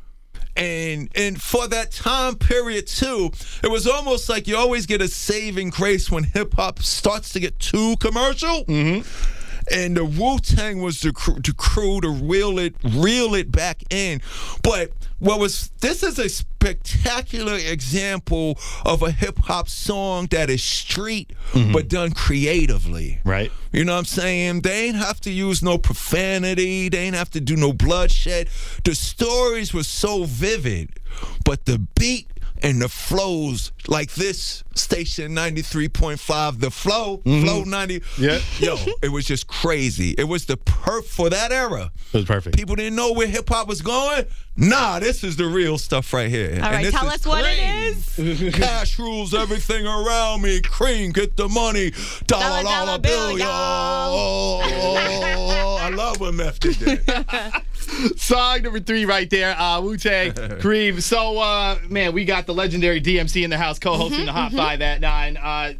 and 0.55 1.09
and 1.15 1.41
for 1.41 1.67
that 1.67 1.91
time 1.91 2.35
period 2.35 2.87
too, 2.87 3.31
it 3.63 3.69
was 3.69 3.87
almost 3.87 4.29
like 4.29 4.47
you 4.47 4.55
always 4.55 4.85
get 4.85 5.01
a 5.01 5.07
saving 5.07 5.69
grace 5.69 6.09
when 6.09 6.23
hip 6.23 6.53
hop 6.53 6.79
starts 6.81 7.33
to 7.33 7.39
get 7.39 7.59
too 7.59 7.95
commercial. 7.97 8.65
Mm-hmm. 8.65 9.44
And 9.71 9.97
the 9.97 10.05
Wu 10.05 10.39
Tang 10.39 10.81
was 10.81 11.01
the, 11.01 11.11
cr- 11.11 11.39
the 11.39 11.53
crew 11.55 12.01
to 12.01 12.09
reel 12.09 12.59
it 12.59 12.75
reel 12.83 13.33
it 13.35 13.51
back 13.51 13.81
in. 13.89 14.21
But 14.61 14.91
what 15.19 15.39
was 15.39 15.71
this 15.81 16.03
is 16.03 16.19
a 16.19 16.29
spectacular 16.29 17.55
example 17.55 18.59
of 18.85 19.01
a 19.01 19.11
hip 19.11 19.37
hop 19.39 19.69
song 19.69 20.27
that 20.31 20.49
is 20.49 20.63
street 20.63 21.31
mm-hmm. 21.51 21.71
but 21.71 21.87
done 21.87 22.11
creatively. 22.11 23.21
Right. 23.23 23.51
You 23.71 23.85
know 23.85 23.93
what 23.93 23.99
I'm 23.99 24.05
saying? 24.05 24.61
They 24.61 24.87
ain't 24.87 24.97
have 24.97 25.19
to 25.21 25.31
use 25.31 25.63
no 25.63 25.77
profanity. 25.77 26.89
They 26.89 26.99
ain't 26.99 27.15
have 27.15 27.31
to 27.31 27.41
do 27.41 27.55
no 27.55 27.73
bloodshed. 27.73 28.49
The 28.83 28.95
stories 28.95 29.73
were 29.73 29.83
so 29.83 30.25
vivid, 30.25 30.99
but 31.43 31.65
the 31.65 31.79
beat 31.99 32.27
and 32.63 32.81
the 32.81 32.89
flows 32.89 33.71
like 33.87 34.13
this 34.13 34.63
station 34.75 35.33
93.5 35.35 36.59
the 36.59 36.71
flow 36.71 37.19
mm-hmm. 37.19 37.45
flow 37.45 37.63
90 37.63 38.01
Yeah. 38.17 38.39
yo 38.59 38.77
it 39.01 39.09
was 39.09 39.25
just 39.25 39.47
crazy 39.47 40.15
it 40.17 40.25
was 40.25 40.45
the 40.45 40.57
perf 40.57 41.05
for 41.05 41.29
that 41.29 41.51
era 41.51 41.91
It 42.13 42.17
was 42.17 42.25
perfect. 42.25 42.55
people 42.57 42.75
didn't 42.75 42.95
know 42.95 43.11
where 43.13 43.27
hip-hop 43.27 43.67
was 43.67 43.81
going 43.81 44.25
nah 44.57 44.99
this 44.99 45.23
is 45.23 45.35
the 45.37 45.45
real 45.45 45.77
stuff 45.77 46.11
right 46.13 46.29
here 46.29 46.59
All 46.63 46.71
right, 46.71 46.91
tell 46.91 47.07
us 47.07 47.25
what 47.25 47.43
it 47.45 47.59
is. 47.59 48.53
Cash 48.55 48.97
rules 48.99 49.33
everything 49.33 49.85
around 49.85 50.41
me. 50.41 50.61
Cream, 50.61 51.11
get 51.11 51.35
the 51.35 51.49
money. 51.49 51.91
Dollar, 52.25 52.63
Dollar, 52.63 52.63
dollar, 52.63 52.85
dollar 52.85 52.99
bill, 52.99 53.27
bill, 53.29 53.39
y'all. 53.39 54.61
I 55.85 55.89
love 55.89 56.19
when 56.21 56.37
Meth 56.37 56.59
did 56.59 56.75
that. 56.75 57.63
Song 58.17 58.61
number 58.61 58.79
three 58.79 59.05
right 59.05 59.29
there, 59.29 59.59
uh, 59.59 59.81
Wu 59.81 59.97
Tang 59.97 60.33
Cream. 60.59 61.01
So, 61.01 61.39
uh, 61.39 61.77
man, 61.89 62.13
we 62.13 62.25
got 62.25 62.45
the 62.45 62.53
legendary 62.53 63.01
DMC 63.01 63.43
in 63.43 63.49
the 63.49 63.57
house 63.57 63.79
co-hosting 63.79 64.25
the 64.25 64.31
Hot 64.31 64.51
Five 64.51 64.81
at 64.81 65.01
nine. 65.01 65.37
Uh, 65.37 65.73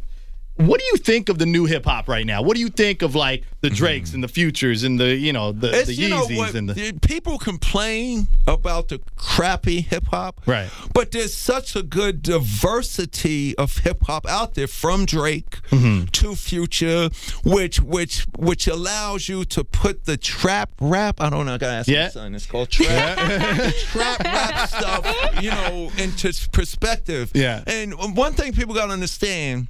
what 0.56 0.80
do 0.80 0.86
you 0.86 0.96
think 0.96 1.28
of 1.28 1.38
the 1.38 1.46
new 1.46 1.64
hip 1.66 1.84
hop 1.84 2.08
right 2.08 2.26
now? 2.26 2.42
What 2.42 2.54
do 2.54 2.60
you 2.60 2.68
think 2.68 3.02
of 3.02 3.14
like 3.14 3.44
the 3.60 3.70
Drakes 3.70 4.14
and 4.14 4.22
the 4.24 4.28
Futures 4.28 4.82
and 4.84 4.98
the 4.98 5.14
you 5.14 5.32
know 5.32 5.52
the, 5.52 5.70
It's, 5.76 5.86
the 5.88 5.94
you 5.94 6.08
know 6.08 6.26
Yeezys 6.26 6.36
what, 6.36 6.54
and 6.54 6.68
the 6.68 6.98
people 7.06 7.38
complain 7.38 8.26
about 8.46 8.88
the 8.88 9.00
crappy 9.16 9.80
hip 9.80 10.06
hop, 10.06 10.40
Right. 10.46 10.70
But 10.94 11.10
there's 11.12 11.34
such 11.34 11.76
a 11.76 11.82
good 11.82 12.22
diversity 12.22 13.56
of 13.58 13.78
hip 13.78 14.02
hop 14.06 14.26
out 14.26 14.54
there, 14.54 14.66
from 14.66 15.04
Drake 15.06 15.60
Mm-hmm. 15.70 16.06
to 16.06 16.34
Future, 16.36 17.10
which 17.44 17.80
which 17.80 18.26
which 18.38 18.66
allows 18.66 19.28
you 19.28 19.44
to 19.46 19.64
put 19.64 20.04
the 20.04 20.16
trap 20.16 20.70
rap. 20.80 21.20
I 21.20 21.28
don't 21.30 21.46
know. 21.46 21.54
I 21.54 21.58
gotta 21.58 21.72
ask 21.78 21.88
Yeah. 21.88 22.04
my 22.04 22.08
son. 22.10 22.34
It's 22.34 22.46
called 22.46 22.70
trap. 22.70 23.16
the 23.18 23.74
trap 23.92 24.20
rap 24.24 24.68
stuff, 24.68 25.42
you 25.42 25.50
know, 25.50 25.90
into 25.98 26.32
perspective. 26.52 27.30
Yeah. 27.34 27.62
And 27.66 27.94
one 28.16 28.32
thing 28.34 28.52
people 28.52 28.74
gotta 28.74 28.92
understand. 28.92 29.68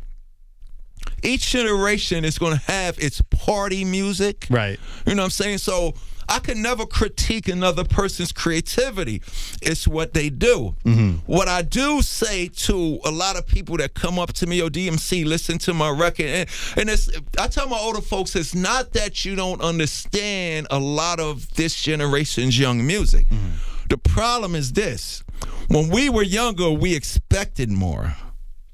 Each 1.23 1.51
generation 1.51 2.25
is 2.25 2.39
going 2.39 2.57
to 2.57 2.63
have 2.71 2.99
its 2.99 3.21
party 3.21 3.85
music. 3.85 4.47
Right. 4.51 4.79
You 5.07 5.15
know 5.15 5.23
what 5.23 5.27
I'm 5.27 5.31
saying? 5.31 5.59
So 5.59 5.95
I 6.29 6.41
can 6.41 6.61
never 6.61 6.87
critique 6.87 7.49
another 7.49 7.85
person's 7.85 8.33
creativity. 8.33 9.23
It's 9.63 9.87
what 9.87 10.13
they 10.13 10.29
do. 10.29 10.75
Mm-hmm. 10.85 11.33
What 11.33 11.49
I 11.49 11.63
do 11.63 12.03
say 12.03 12.49
to 12.49 12.99
a 13.05 13.11
lot 13.11 13.37
of 13.37 13.47
people 13.47 13.77
that 13.77 13.95
come 13.95 14.19
up 14.19 14.33
to 14.35 14.47
me, 14.47 14.61
or 14.61 14.69
DMC, 14.69 15.25
listen 15.25 15.59
to 15.59 15.75
my 15.75 15.91
record, 15.91 16.27
and, 16.27 16.49
and 16.77 16.91
it's 16.91 17.11
I 17.39 17.47
tell 17.49 17.69
my 17.69 17.79
older 17.79 18.01
folks, 18.01 18.35
it's 18.35 18.55
not 18.55 18.93
that 18.95 19.25
you 19.25 19.37
don't 19.37 19.61
understand 19.61 20.67
a 20.71 20.79
lot 20.79 21.21
of 21.21 21.53
this 21.55 21.81
generation's 21.81 22.59
young 22.59 22.85
music. 22.85 23.27
Mm-hmm. 23.29 23.89
The 23.89 23.99
problem 23.99 24.57
is 24.57 24.73
this: 24.73 25.23
when 25.69 25.91
we 25.91 26.11
were 26.11 26.25
younger, 26.25 26.71
we 26.71 26.95
expected 26.95 27.71
more. 27.71 28.17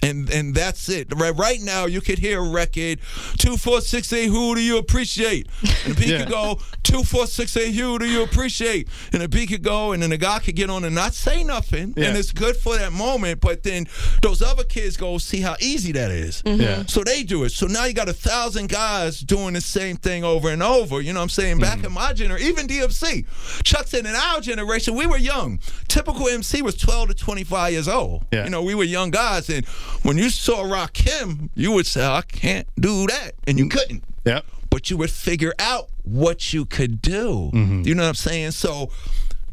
And 0.03 0.29
and 0.31 0.55
that's 0.55 0.88
it. 0.88 1.12
Right 1.17 1.35
right 1.37 1.61
now, 1.61 1.87
you 1.87 2.01
could 2.01 2.19
hear 2.19 2.41
a 2.43 2.51
record 2.51 2.99
two 3.38 3.57
four 3.57 3.81
six 3.81 4.12
eight. 4.12 4.27
Who 4.29 4.55
do 4.55 4.61
you 4.61 4.79
appreciate? 4.79 5.47
And 5.85 5.95
the 5.95 6.01
beat 6.01 6.09
Yeah. 6.09 6.19
could 6.25 6.31
go 6.33 6.59
two 6.83 7.05
four 7.05 7.27
six 7.27 7.57
eight. 7.57 7.73
Who 7.75 7.99
do 8.01 8.07
you 8.07 8.23
appreciate? 8.23 8.88
And 9.12 9.23
the 9.23 9.29
beat 9.29 9.49
could 9.51 9.62
go, 9.62 9.93
and 9.93 10.03
then 10.03 10.11
the 10.11 10.19
guy 10.19 10.41
could 10.41 10.57
get 10.57 10.71
on 10.71 10.85
and 10.85 10.95
not 10.95 11.15
say 11.15 11.45
nothing, 11.45 11.95
Yeah. 11.97 12.07
and 12.09 12.17
it's 12.19 12.33
good 12.33 12.57
for 12.57 12.77
that 12.77 12.93
moment. 12.93 13.41
But 13.41 13.62
then 13.62 13.87
those 14.23 14.43
other 14.43 14.65
kids 14.65 14.97
go 14.97 15.19
see 15.19 15.41
how 15.41 15.57
easy 15.61 15.93
that 15.93 16.11
is. 16.11 16.43
Yeah. 16.45 16.85
So 16.87 17.05
they 17.05 17.23
do 17.23 17.45
it. 17.45 17.51
So 17.53 17.67
now 17.67 17.85
you 17.85 17.93
got 17.93 18.09
a 18.09 18.12
thousand 18.12 18.69
guys 18.71 19.21
doing 19.21 19.55
the 19.55 19.61
same 19.61 19.97
thing 19.97 20.25
over 20.25 20.49
and 20.51 20.62
over. 20.62 21.01
You 21.01 21.12
know 21.12 21.21
what 21.21 21.25
I'm 21.25 21.29
saying? 21.31 21.59
Back 21.59 21.79
Mm-hmm. 21.79 21.87
in 21.87 21.93
my 21.93 22.12
generation, 22.12 22.49
even 22.49 22.67
DMC, 22.67 23.25
Chuck 23.65 23.87
said 23.87 24.05
in 24.05 24.15
our 24.15 24.41
generation, 24.41 24.95
we 24.95 25.07
were 25.07 25.17
young. 25.17 25.59
Typical 25.88 26.29
MC 26.29 26.61
was 26.62 26.75
12 26.77 27.09
to 27.09 27.15
25 27.15 27.73
years 27.73 27.88
old. 27.88 28.25
Yeah. 28.33 28.45
You 28.45 28.51
know, 28.51 28.62
we 28.62 28.75
were 28.75 28.85
young 28.85 29.11
guys. 29.11 29.49
And 29.49 29.65
when 30.03 30.19
you 30.19 30.31
saw 30.31 30.63
Rock 30.63 30.95
Rakim, 30.95 31.51
you 31.55 31.73
would 31.73 31.87
say, 31.87 32.05
I 32.05 32.23
can't 32.23 32.69
do 32.79 33.07
that. 33.07 33.33
And 33.47 33.59
you 33.59 33.69
couldn't. 33.69 34.05
Yep. 34.25 34.45
But 34.71 34.91
you 34.91 34.97
would 34.97 35.11
figure 35.11 35.55
out 35.59 35.91
what 36.03 36.53
you 36.53 36.65
could 36.65 37.03
do. 37.03 37.51
Mm-hmm. 37.53 37.83
You 37.83 37.95
know 37.95 38.03
what 38.03 38.09
I'm 38.09 38.15
saying? 38.15 38.53
So 38.53 38.91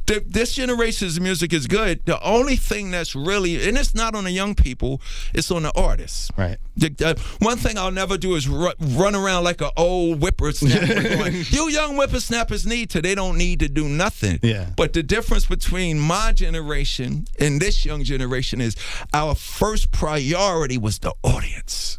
the, 0.09 0.23
this 0.25 0.53
generation's 0.55 1.19
music 1.21 1.53
is 1.53 1.67
good. 1.67 2.01
The 2.05 2.19
only 2.23 2.55
thing 2.55 2.89
that's 2.89 3.15
really, 3.15 3.67
and 3.69 3.77
it's 3.77 3.93
not 3.93 4.15
on 4.15 4.23
the 4.23 4.31
young 4.31 4.55
people, 4.55 5.01
it's 5.35 5.51
on 5.51 5.63
the 5.63 5.71
artists. 5.75 6.31
Right. 6.35 6.57
The, 6.75 6.89
the- 6.89 7.21
one 7.39 7.57
thing 7.57 7.77
I'll 7.77 7.91
never 7.91 8.17
do 8.17 8.33
is 8.33 8.47
ru- 8.49 8.73
run 8.79 9.15
around 9.15 9.43
like 9.43 9.61
an 9.61 9.69
old 9.77 10.17
whippersnapper 10.19 11.03
going, 11.17 11.43
you 11.49 11.69
young 11.69 11.95
whippersnappers 11.95 12.65
need 12.65 12.89
to. 12.91 13.01
They 13.03 13.13
don't 13.13 13.37
need 13.37 13.59
to 13.59 13.69
do 13.69 13.87
nothing. 13.87 14.39
Yeah. 14.41 14.71
But 14.75 14.93
the 14.93 15.03
difference 15.03 15.45
between 15.45 15.99
my 15.99 16.31
generation 16.33 17.27
and 17.39 17.61
this 17.61 17.85
young 17.85 18.03
generation 18.03 18.61
is 18.61 18.75
our 19.13 19.35
first 19.35 19.91
priority 19.91 20.77
was 20.79 20.97
the 20.99 21.13
audience. 21.23 21.98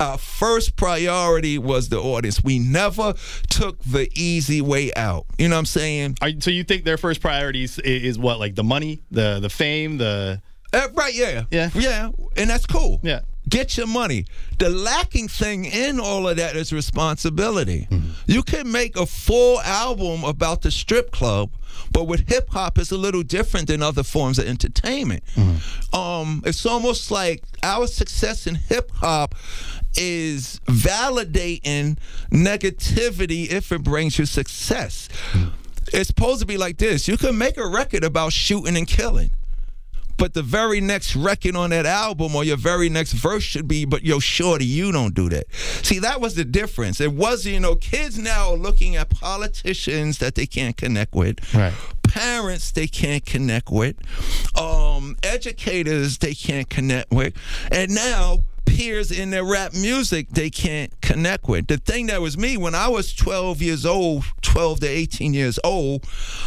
Our 0.00 0.18
first 0.18 0.76
priority 0.76 1.56
was 1.58 1.88
the 1.88 1.98
audience. 2.00 2.42
We 2.42 2.58
never 2.58 3.14
took 3.48 3.78
the 3.84 4.08
easy 4.14 4.60
way 4.60 4.92
out. 4.94 5.26
You 5.38 5.48
know 5.48 5.54
what 5.56 5.60
I'm 5.60 5.66
saying? 5.66 6.16
Are, 6.20 6.30
so 6.40 6.50
you 6.50 6.64
think 6.64 6.84
their 6.84 6.96
first 6.98 7.20
priorities 7.20 7.78
i- 7.78 7.82
is, 7.82 8.18
what, 8.18 8.38
like 8.40 8.54
the 8.56 8.64
money, 8.64 9.02
the 9.10 9.38
the 9.40 9.48
fame, 9.50 9.98
the 9.98 10.40
Uh, 10.72 10.88
right, 10.94 11.14
yeah. 11.14 11.44
Yeah. 11.50 11.70
Yeah. 11.74 12.10
And 12.36 12.48
that's 12.50 12.66
cool. 12.66 12.98
Yeah. 13.02 13.20
Get 13.52 13.76
your 13.76 13.86
money. 13.86 14.24
The 14.58 14.70
lacking 14.70 15.28
thing 15.28 15.66
in 15.66 16.00
all 16.00 16.26
of 16.26 16.38
that 16.38 16.56
is 16.56 16.72
responsibility. 16.72 17.86
Mm-hmm. 17.90 18.08
You 18.24 18.42
can 18.42 18.72
make 18.72 18.96
a 18.96 19.04
full 19.04 19.60
album 19.60 20.24
about 20.24 20.62
the 20.62 20.70
strip 20.70 21.10
club, 21.10 21.50
but 21.92 22.04
with 22.04 22.26
hip 22.30 22.48
hop, 22.48 22.78
it's 22.78 22.92
a 22.92 22.96
little 22.96 23.22
different 23.22 23.66
than 23.66 23.82
other 23.82 24.04
forms 24.04 24.38
of 24.38 24.46
entertainment. 24.46 25.22
Mm-hmm. 25.34 25.94
Um, 25.94 26.42
it's 26.46 26.64
almost 26.64 27.10
like 27.10 27.44
our 27.62 27.86
success 27.86 28.46
in 28.46 28.54
hip 28.54 28.90
hop 28.90 29.34
is 29.96 30.58
validating 30.64 31.98
negativity 32.30 33.52
if 33.52 33.70
it 33.70 33.82
brings 33.82 34.18
you 34.18 34.24
success. 34.24 35.10
Mm-hmm. 35.32 35.50
It's 35.92 36.08
supposed 36.08 36.40
to 36.40 36.46
be 36.46 36.56
like 36.56 36.78
this 36.78 37.06
you 37.06 37.18
can 37.18 37.36
make 37.36 37.58
a 37.58 37.66
record 37.66 38.02
about 38.02 38.32
shooting 38.32 38.78
and 38.78 38.88
killing. 38.88 39.30
But 40.16 40.34
the 40.34 40.42
very 40.42 40.80
next 40.80 41.16
record 41.16 41.56
on 41.56 41.70
that 41.70 41.86
album 41.86 42.34
or 42.36 42.44
your 42.44 42.56
very 42.56 42.88
next 42.88 43.12
verse 43.12 43.42
should 43.42 43.66
be, 43.66 43.84
but 43.84 44.02
yo, 44.04 44.18
shorty, 44.18 44.64
you 44.64 44.92
don't 44.92 45.14
do 45.14 45.28
that. 45.30 45.52
See, 45.82 45.98
that 46.00 46.20
was 46.20 46.34
the 46.34 46.44
difference. 46.44 47.00
It 47.00 47.12
wasn't, 47.12 47.54
you 47.54 47.60
know, 47.60 47.74
kids 47.74 48.18
now 48.18 48.52
are 48.52 48.56
looking 48.56 48.96
at 48.96 49.10
politicians 49.10 50.18
that 50.18 50.34
they 50.34 50.46
can't 50.46 50.76
connect 50.76 51.14
with. 51.14 51.54
Right. 51.54 51.72
Parents 52.02 52.70
they 52.70 52.86
can't 52.86 53.24
connect 53.24 53.70
with. 53.70 53.96
Um, 54.58 55.16
educators 55.22 56.18
they 56.18 56.34
can't 56.34 56.68
connect 56.68 57.10
with. 57.10 57.34
And 57.70 57.94
now 57.94 58.44
peers 58.72 59.10
in 59.10 59.30
their 59.30 59.44
rap 59.44 59.74
music 59.74 60.30
they 60.30 60.48
can't 60.48 60.98
connect 61.02 61.46
with. 61.46 61.66
The 61.66 61.76
thing 61.76 62.06
that 62.06 62.20
was 62.20 62.38
me 62.38 62.56
when 62.56 62.74
I 62.74 62.88
was 62.88 63.12
12 63.12 63.60
years 63.60 63.84
old, 63.84 64.24
12 64.40 64.80
to 64.80 64.86
18 64.86 65.34
years 65.34 65.58
old, 65.62 66.06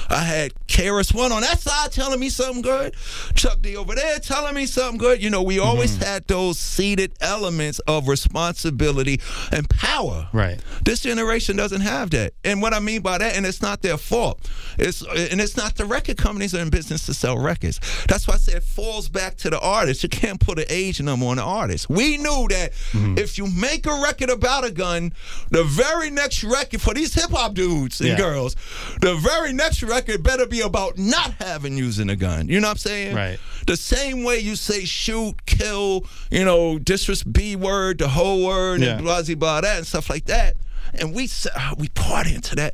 I 0.10 0.22
had 0.22 0.54
KRS 0.68 1.14
One 1.14 1.32
on 1.32 1.42
that 1.42 1.60
side 1.60 1.92
telling 1.92 2.20
me 2.20 2.30
something 2.30 2.64
good, 2.64 2.96
Chuck 3.36 3.62
D 3.62 3.78
over 3.78 3.94
there 3.94 4.18
telling 4.20 4.56
me 4.56 4.66
something 4.66 4.98
good. 4.98 5.22
You 5.22 5.30
know, 5.30 5.44
we 5.44 5.58
mm-hmm. 5.58 5.68
always 5.68 5.98
had 5.98 6.28
those 6.28 6.58
seated 6.58 7.14
elements 7.22 7.80
of 7.80 8.08
responsibility 8.08 9.22
and 9.52 9.70
power. 9.70 10.28
Right. 10.34 10.60
This 10.84 11.02
generation 11.02 11.56
doesn't 11.56 11.82
have 11.82 12.10
that. 12.12 12.34
And 12.44 12.62
what 12.62 12.74
I 12.74 12.80
mean 12.80 13.02
by 13.02 13.20
that, 13.20 13.36
and 13.36 13.46
it's 13.46 13.62
not 13.62 13.82
their 13.82 13.98
fault. 13.98 14.50
It's 14.78 15.02
and 15.02 15.40
it's 15.40 15.56
not 15.56 15.76
the 15.76 15.86
record 15.86 16.18
companies 16.18 16.56
are 16.56 16.62
in 16.62 16.70
business 16.70 17.06
to 17.06 17.14
sell 17.14 17.38
records. 17.38 17.80
That's 18.08 18.28
why 18.28 18.34
I 18.34 18.38
said 18.38 18.56
it 18.56 18.64
falls 18.64 19.10
back 19.10 19.38
to 19.38 19.50
the 19.50 19.60
artist. 19.60 20.02
You 20.04 20.10
can't 20.10 20.40
put 20.40 20.58
an 20.58 20.66
age 20.70 21.00
number 21.02 21.28
on 21.28 21.38
the 21.38 21.44
artist. 21.44 21.90
We 21.90 22.15
knew 22.18 22.48
that 22.50 22.72
if 23.18 23.38
you 23.38 23.48
make 23.48 23.86
a 23.86 24.02
record 24.04 24.30
about 24.30 24.64
a 24.66 24.72
gun, 24.72 25.14
the 25.52 25.64
very 25.64 26.10
next 26.10 26.44
record 26.44 26.82
for 26.82 26.94
these 26.94 27.14
hip 27.14 27.32
hop 27.32 27.54
dudes 27.54 28.00
and 28.02 28.10
Yeah. 28.10 28.18
girls, 28.18 28.56
the 29.02 29.16
very 29.16 29.54
next 29.54 29.84
record 29.84 30.24
better 30.24 30.46
be 30.46 30.62
about 30.62 30.98
not 30.98 31.34
having 31.40 31.78
using 31.78 32.10
a 32.10 32.16
gun. 32.16 32.48
You 32.48 32.60
know 32.60 32.68
what 32.68 32.72
I'm 32.72 32.78
saying? 32.78 33.16
Right. 33.16 33.40
The 33.68 33.78
same 33.78 34.24
way 34.24 34.40
you 34.40 34.56
say 34.56 34.86
shoot, 34.86 35.46
kill, 35.46 36.06
you 36.32 36.46
know, 36.46 36.78
disrespect 36.80 37.34
B 37.34 37.56
word, 37.56 37.98
the 38.00 38.08
whole 38.10 38.46
word, 38.46 38.82
Yeah. 38.82 38.96
and 38.96 39.04
blah, 39.04 39.22
blah, 39.22 39.36
blah, 39.36 39.62
that 39.62 39.78
and 39.78 39.88
stuff 39.88 40.10
like 40.10 40.26
that. 40.26 40.56
And 40.94 41.14
we 41.14 41.24
s- 41.26 41.48
uh, 41.54 41.74
we 41.78 41.88
party 41.90 42.36
into 42.36 42.56
that. 42.56 42.74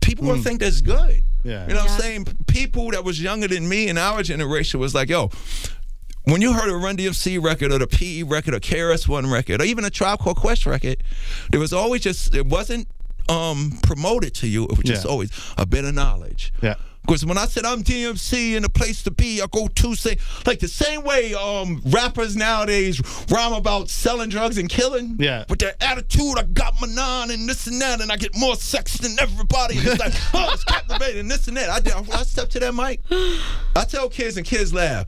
People 0.00 0.26
gonna 0.26 0.42
think 0.42 0.60
that's 0.60 0.80
good. 0.80 1.22
Yeah. 1.44 1.66
You 1.66 1.74
know 1.74 1.80
what 1.82 1.90
I'm 1.90 2.00
saying? 2.00 2.26
People 2.46 2.90
that 2.92 3.04
was 3.04 3.20
younger 3.20 3.48
than 3.48 3.68
me 3.68 3.88
in 3.88 3.98
our 3.98 4.22
generation 4.22 4.78
was 4.80 4.94
like, 4.94 5.08
yo, 5.08 5.30
when 6.24 6.40
you 6.42 6.52
heard 6.52 6.70
a 6.70 6.76
Run 6.76 6.96
DMC 6.96 7.42
record 7.42 7.72
or 7.72 7.78
the 7.78 7.86
PE 7.86 8.22
record 8.24 8.54
or 8.54 8.60
KRS 8.60 9.06
One 9.08 9.30
record 9.30 9.60
or 9.60 9.64
even 9.64 9.84
a 9.84 9.90
Tribe 9.90 10.18
Called 10.20 10.36
Quest 10.36 10.66
record, 10.66 11.02
there 11.50 11.60
was 11.60 11.72
always 11.72 12.02
just 12.02 12.34
it 12.34 12.46
wasn't 12.46 12.88
um 13.28 13.78
promoted 13.82 14.34
to 14.36 14.46
you. 14.48 14.64
It 14.64 14.70
was 14.70 14.80
just 14.84 15.04
Yeah. 15.04 15.10
always 15.10 15.30
a 15.56 15.66
bit 15.66 15.84
of 15.84 15.94
knowledge. 15.94 16.52
Yeah. 16.62 16.74
Because 17.06 17.26
when 17.26 17.36
I 17.36 17.44
said 17.44 17.66
I'm 17.66 17.82
DMC 17.82 18.56
and 18.56 18.64
the 18.64 18.70
place 18.70 19.02
to 19.02 19.10
be, 19.10 19.42
I 19.42 19.46
go 19.52 19.68
to 19.68 19.94
say 19.94 20.16
like 20.46 20.60
the 20.60 20.68
same 20.68 21.04
way 21.04 21.34
um 21.34 21.82
rappers 21.84 22.34
nowadays 22.34 23.02
rhyme 23.30 23.52
about 23.52 23.90
selling 23.90 24.30
drugs 24.30 24.56
and 24.56 24.70
killing. 24.70 25.16
Yeah. 25.18 25.44
With 25.50 25.58
their 25.58 25.74
attitude, 25.82 26.38
I 26.38 26.44
got 26.44 26.72
my 26.80 26.86
nine 26.86 27.30
and 27.30 27.46
this 27.46 27.66
and 27.66 27.78
that, 27.82 28.00
and 28.00 28.10
I 28.10 28.16
get 28.16 28.34
more 28.34 28.56
sex 28.56 28.96
than 28.96 29.18
everybody. 29.20 29.76
And 29.76 29.86
it's 29.86 29.98
like, 30.00 30.14
oh, 30.34 30.50
it's 30.54 30.64
captivating, 30.64 31.28
this 31.28 31.46
and 31.46 31.58
that. 31.58 31.68
I, 31.68 31.80
did- 31.80 31.92
I 31.92 32.22
step 32.22 32.48
to 32.50 32.60
that 32.60 32.74
mic. 32.74 33.00
I 33.76 33.84
tell 33.84 34.08
kids 34.08 34.38
and 34.38 34.46
kids 34.46 34.72
laugh. 34.72 35.04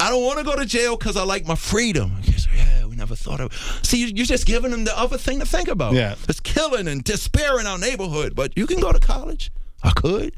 I 0.00 0.08
don't 0.10 0.24
want 0.24 0.38
to 0.38 0.44
go 0.44 0.56
to 0.56 0.64
jail 0.64 0.96
because 0.96 1.16
I 1.16 1.22
like 1.24 1.46
my 1.46 1.54
freedom. 1.54 2.16
Kids 2.22 2.48
yeah, 2.56 2.86
we 2.86 2.96
never 2.96 3.14
thought 3.14 3.40
of. 3.40 3.52
See, 3.82 3.98
you- 4.00 4.12
you're 4.14 4.26
just 4.26 4.46
giving 4.46 4.70
them 4.70 4.84
the 4.84 4.98
other 4.98 5.18
thing 5.18 5.40
to 5.40 5.46
think 5.46 5.68
about. 5.68 5.92
Yeah. 5.94 6.14
it's 6.28 6.40
killing 6.40 6.88
and 6.88 7.04
despair 7.04 7.60
in 7.60 7.66
our 7.66 7.78
neighborhood. 7.78 8.34
But 8.34 8.56
you 8.56 8.66
can 8.66 8.80
go 8.80 8.92
to 8.92 8.98
college. 8.98 9.50
I 9.82 9.90
could, 9.92 10.34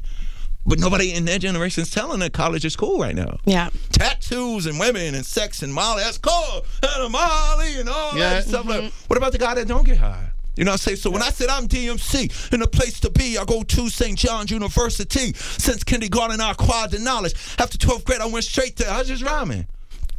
but 0.65 0.79
nobody 0.79 1.11
in 1.13 1.25
their 1.25 1.39
generation 1.39 1.81
is 1.83 1.91
telling 1.91 2.19
that 2.19 2.31
college 2.33 2.63
is 2.65 2.75
cool 2.75 2.99
right 2.99 3.15
now. 3.15 3.39
Yeah. 3.45 3.69
Tattoos 3.91 4.65
and 4.65 4.79
women 4.79 5.15
and 5.15 5.25
sex 5.25 5.61
and 5.63 5.73
Molly, 5.73 6.03
that's 6.03 6.17
cool. 6.17 6.65
And 6.81 7.03
a 7.05 7.09
Molly 7.09 7.77
and 7.79 7.89
all 7.89 8.17
Yeah. 8.17 8.29
that 8.35 8.45
stuff. 8.47 8.65
Like, 8.65 8.81
mm-hmm. 8.83 9.05
what 9.07 9.17
about 9.17 9.31
the 9.33 9.37
guy 9.37 9.53
that 9.55 9.67
don't 9.67 9.85
get 9.85 9.97
high? 9.97 10.29
You 10.55 10.65
know 10.65 10.71
what 10.71 10.73
I'm 10.73 10.79
saying? 10.79 10.97
So 10.97 11.09
when 11.09 11.23
I 11.23 11.29
said 11.29 11.49
I'm 11.49 11.67
DMC 11.67 12.51
and 12.51 12.61
the 12.61 12.67
place 12.67 12.99
to 13.01 13.09
be, 13.09 13.37
I 13.37 13.45
go 13.45 13.63
to 13.63 13.89
St. 13.89 14.17
John's 14.17 14.51
University. 14.51 15.33
Since 15.33 15.83
kindergarten, 15.83 16.39
I 16.41 16.51
acquired 16.51 16.91
the 16.91 16.99
knowledge. 16.99 17.33
After 17.57 17.77
12th 17.77 18.05
grade, 18.05 18.21
I 18.21 18.27
went 18.27 18.45
straight 18.45 18.75
to, 18.77 18.87
I 18.87 18.99
was 18.99 19.07
just 19.07 19.23
rhyming. 19.23 19.67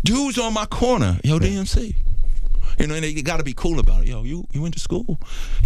Dudes 0.02 0.38
on 0.38 0.52
my 0.52 0.66
corner, 0.66 1.18
yo, 1.22 1.38
DMC. 1.38 1.94
You 2.78 2.88
know, 2.88 2.94
and 2.94 3.04
they 3.04 3.14
got 3.22 3.36
to 3.36 3.44
be 3.44 3.54
cool 3.54 3.78
about 3.78 4.02
it. 4.02 4.08
Yo, 4.08 4.24
you 4.24 4.46
you 4.52 4.60
went 4.60 4.74
to 4.74 4.80
school? 4.80 5.20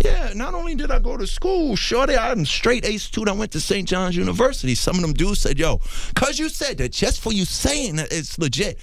Yeah. 0.04 0.32
Not 0.34 0.54
only 0.54 0.74
did 0.74 0.90
I 0.90 0.98
go 0.98 1.16
to 1.16 1.26
school, 1.26 1.74
shorty, 1.74 2.16
I'm 2.16 2.44
straight 2.44 2.84
A 2.84 2.98
student. 2.98 3.34
I 3.34 3.38
went 3.38 3.52
to 3.52 3.60
St. 3.60 3.88
John's 3.88 4.14
University. 4.14 4.74
Some 4.74 4.96
of 4.96 5.02
them 5.02 5.14
dudes 5.14 5.40
said, 5.40 5.58
"Yo, 5.58 5.80
cause 6.14 6.38
you 6.38 6.50
said 6.50 6.76
that, 6.78 6.92
just 6.92 7.20
for 7.20 7.32
you 7.32 7.46
saying 7.46 7.96
that 7.96 8.12
it's 8.12 8.38
legit, 8.38 8.78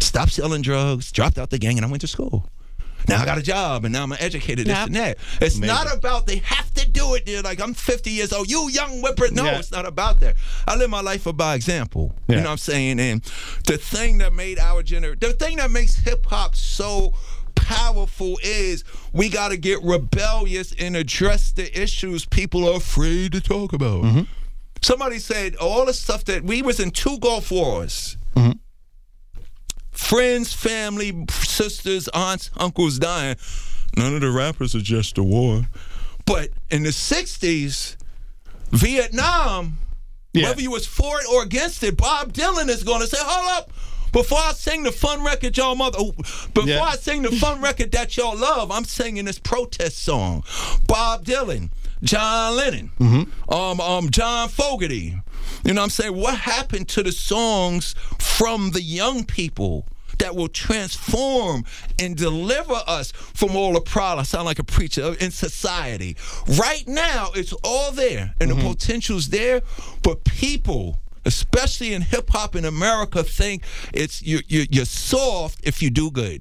stop 0.00 0.30
selling 0.30 0.62
drugs, 0.62 1.12
dropped 1.12 1.36
out 1.36 1.50
the 1.50 1.58
gang, 1.58 1.76
and 1.76 1.84
I 1.84 1.90
went 1.90 2.00
to 2.00 2.06
school." 2.08 2.48
Now 3.08 3.22
I 3.22 3.24
got 3.24 3.38
a 3.38 3.42
job 3.42 3.84
and 3.84 3.92
now 3.92 4.02
I'm 4.02 4.12
an 4.12 4.18
educator, 4.20 4.64
this 4.64 4.72
Yep. 4.76 4.86
and 4.86 4.96
that. 4.96 5.18
It's 5.40 5.58
not 5.58 5.92
about 5.94 6.26
they 6.26 6.36
have 6.38 6.72
to 6.74 6.88
do 6.90 7.14
it. 7.14 7.26
They're 7.26 7.42
like, 7.42 7.60
I'm 7.60 7.74
50 7.74 8.10
years 8.10 8.32
old. 8.32 8.50
You 8.50 8.68
young 8.70 9.00
whipper. 9.02 9.28
No, 9.30 9.44
Yeah. 9.44 9.58
it's 9.58 9.70
not 9.72 9.86
about 9.86 10.20
that. 10.20 10.36
I 10.66 10.76
live 10.76 10.90
my 10.90 11.00
life 11.00 11.26
by 11.36 11.54
example. 11.54 12.14
Yeah. 12.28 12.36
You 12.36 12.40
know 12.42 12.48
what 12.48 12.52
I'm 12.52 12.58
saying? 12.58 13.00
And 13.00 13.22
the 13.66 13.78
thing 13.78 14.18
that 14.18 14.32
made 14.32 14.58
our 14.58 14.82
generation, 14.82 15.18
the 15.20 15.32
thing 15.32 15.56
that 15.56 15.70
makes 15.70 15.96
hip 15.96 16.26
hop 16.26 16.54
so 16.56 17.12
powerful 17.54 18.38
is 18.42 18.84
we 19.12 19.28
got 19.28 19.48
to 19.48 19.56
get 19.56 19.82
rebellious 19.82 20.72
and 20.78 20.96
address 20.96 21.52
the 21.52 21.80
issues 21.80 22.24
people 22.24 22.68
are 22.68 22.76
afraid 22.76 23.32
to 23.32 23.40
talk 23.40 23.72
about. 23.72 24.02
Mm-hmm. 24.04 24.20
Somebody 24.82 25.18
said 25.18 25.56
all 25.56 25.84
the 25.86 25.92
stuff 25.94 26.24
that 26.26 26.44
we 26.44 26.62
was 26.62 26.78
in 26.78 26.90
two 26.90 27.18
Gulf 27.18 27.50
Wars. 27.50 28.16
Mm-hmm. 28.36 28.52
Friends, 29.96 30.52
family, 30.52 31.24
sisters, 31.30 32.08
aunts, 32.08 32.50
uncles 32.56 32.98
dying. 32.98 33.36
None 33.96 34.14
of 34.14 34.20
the 34.20 34.30
rappers 34.30 34.74
are 34.74 34.80
just 34.80 35.16
a 35.18 35.22
war. 35.22 35.66
But 36.26 36.50
in 36.70 36.82
the 36.82 36.90
60s, 36.92 37.96
Vietnam, 38.70 39.78
Yeah. 40.32 40.48
whether 40.48 40.60
you 40.60 40.70
was 40.70 40.86
for 40.86 41.20
it 41.20 41.26
or 41.32 41.42
against 41.42 41.82
it, 41.82 41.96
Bob 41.96 42.32
Dylan 42.32 42.68
is 42.68 42.82
going 42.82 43.00
to 43.00 43.06
say, 43.06 43.16
hold 43.20 43.58
up. 43.58 43.72
Before 44.12 44.38
I 44.38 44.52
sing 44.52 44.82
the 44.82 44.92
fun 44.92 45.24
record 45.24 45.56
y'all 45.56 45.74
mother, 45.74 45.98
before 46.54 46.68
Yeah. 46.68 46.82
I 46.82 46.96
sing 46.96 47.22
the 47.22 47.32
fun 47.32 47.60
record 47.60 47.92
that 47.92 48.16
y'all 48.16 48.36
love, 48.36 48.70
I'm 48.70 48.84
singing 48.84 49.24
this 49.26 49.38
protest 49.38 49.98
song. 50.02 50.42
Bob 50.86 51.24
Dylan, 51.24 51.70
John 52.02 52.56
Lennon, 52.56 52.90
um, 53.48 53.80
um, 53.80 54.10
John 54.10 54.48
Fogerty. 54.48 55.16
You 55.66 55.74
know 55.74 55.80
what 55.80 55.86
I'm 55.86 55.90
saying? 55.90 56.16
What 56.16 56.38
happened 56.38 56.88
to 56.90 57.02
the 57.02 57.10
songs 57.10 57.96
from 58.20 58.70
the 58.70 58.80
young 58.80 59.24
people 59.24 59.84
that 60.18 60.36
will 60.36 60.46
transform 60.46 61.64
and 61.98 62.16
deliver 62.16 62.80
us 62.86 63.10
from 63.10 63.56
all 63.56 63.72
the 63.72 63.80
problems? 63.80 64.28
I 64.28 64.36
sound 64.36 64.44
like 64.44 64.60
a 64.60 64.64
preacher 64.64 65.16
in 65.18 65.32
society. 65.32 66.16
Right 66.56 66.84
now, 66.86 67.30
it's 67.34 67.52
all 67.64 67.90
there 67.90 68.32
and 68.40 68.48
the 68.48 68.54
mm-hmm. 68.54 68.68
potential's 68.68 69.28
there, 69.30 69.62
but 70.02 70.22
people 70.24 70.98
especially 71.24 71.92
in 71.92 72.02
hip 72.02 72.30
hop 72.30 72.54
in 72.54 72.64
America, 72.64 73.24
think 73.24 73.64
it's 73.92 74.22
you, 74.22 74.38
you, 74.46 74.64
you're 74.70 74.84
soft 74.84 75.58
if 75.64 75.82
you 75.82 75.90
do 75.90 76.08
good. 76.08 76.40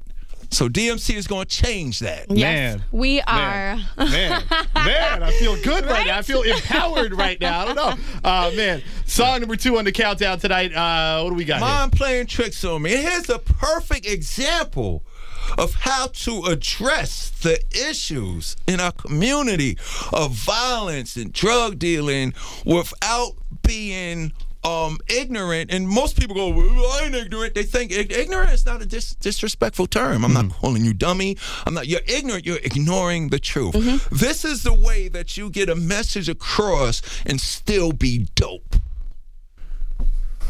So 0.55 0.69
DMC 0.69 1.15
is 1.15 1.27
going 1.27 1.45
to 1.45 1.53
change 1.53 1.99
that. 1.99 2.27
Yes, 2.31 2.77
Man. 2.77 2.83
we 2.93 3.19
are. 3.19 3.75
Man, 3.75 3.85
man, 3.97 4.43
man, 4.73 5.21
I 5.21 5.31
feel 5.31 5.61
good 5.61 5.83
right, 5.83 6.07
now. 6.07 6.19
I 6.19 6.21
feel 6.21 6.43
empowered 6.43 7.11
right 7.13 7.37
now. 7.41 7.59
I 7.59 7.65
don't 7.65 7.75
know. 7.75 7.93
Uh, 8.23 8.51
man, 8.55 8.81
song 9.05 9.41
number 9.41 9.57
two 9.57 9.77
on 9.77 9.83
the 9.83 9.91
countdown 9.91 10.39
tonight. 10.39 10.73
Uh, 10.73 11.21
what 11.23 11.31
do 11.31 11.35
we 11.35 11.43
got 11.43 11.57
here? 11.57 11.67
Mom 11.67 11.91
playing 11.91 12.27
tricks 12.27 12.63
on 12.63 12.83
me. 12.83 12.91
Here's 12.91 13.29
a 13.29 13.39
perfect 13.39 14.05
example 14.05 15.03
of 15.57 15.73
how 15.73 16.07
to 16.07 16.43
address 16.43 17.31
the 17.31 17.59
issues 17.71 18.55
in 18.65 18.79
our 18.79 18.93
community 18.93 19.77
of 20.13 20.31
violence 20.31 21.17
and 21.17 21.33
drug 21.33 21.79
dealing 21.79 22.33
without 22.65 23.33
being 23.61 24.31
um, 24.65 24.97
ignorant. 25.07 25.71
And 25.71 25.87
most 25.87 26.19
people 26.19 26.35
go, 26.35 26.49
well, 26.49 26.91
I 26.93 27.03
ain't 27.05 27.15
ignorant. 27.15 27.53
They 27.55 27.63
think 27.63 27.91
ignorant 27.91 28.51
is 28.51 28.65
not 28.65 28.81
a 28.81 28.85
dis- 28.85 29.15
disrespectful 29.15 29.87
term. 29.87 30.25
I'm 30.25 30.33
not 30.33 30.49
calling 30.49 30.83
you 30.83 30.93
dummy. 30.93 31.37
I'm 31.65 31.73
not. 31.73 31.87
You're 31.87 32.01
ignorant. 32.07 32.45
You're 32.45 32.57
ignoring 32.57 33.29
the 33.29 33.39
truth. 33.39 33.75
This 34.11 34.43
is 34.43 34.63
the 34.63 34.73
way 34.73 35.07
that 35.09 35.37
you 35.37 35.49
get 35.49 35.69
a 35.69 35.75
message 35.75 36.29
across 36.29 37.01
and 37.25 37.39
still 37.39 37.91
be 37.91 38.27
dope. 38.35 38.75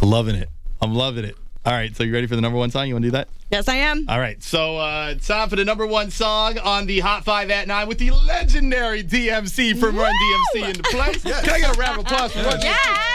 Loving 0.02 0.36
it. 0.36 0.50
I'm 0.82 0.94
loving 0.94 1.26
it. 1.26 1.36
All 1.66 1.74
right, 1.74 1.96
so 1.96 2.04
you 2.04 2.14
ready 2.14 2.28
for 2.28 2.36
the 2.36 2.42
number 2.42 2.60
one 2.60 2.70
song? 2.70 2.88
You 2.88 2.94
want 2.94 3.04
to 3.04 3.08
do 3.08 3.12
that? 3.14 3.28
yes, 3.50 3.68
I 3.68 3.78
am. 3.78 4.06
All 4.08 4.20
right, 4.20 4.42
so 4.44 4.78
uh, 4.78 5.16
time 5.16 5.50
for 5.50 5.56
the 5.56 5.66
number 5.66 5.88
one 5.88 6.12
song 6.12 6.60
on 6.60 6.86
the 6.86 7.00
Hot 7.00 7.24
Five 7.26 7.50
at 7.50 7.68
Nine 7.68 7.88
with 7.88 7.98
the 7.98 8.12
legendary 8.12 9.04
DMC 9.04 9.80
from 9.80 9.96
Run 9.96 10.14
DMC 10.14 10.70
in 10.70 10.74
the 10.74 10.84
place. 10.84 11.24
Can 11.24 11.50
I 11.50 11.60
get 11.60 11.76
a 11.76 11.80
round 11.80 12.00
of 12.00 12.06
applause 12.06 12.34
for 12.34 12.44
Run 12.44 12.60
DMC? 12.60 12.64
Yes. 12.66 13.15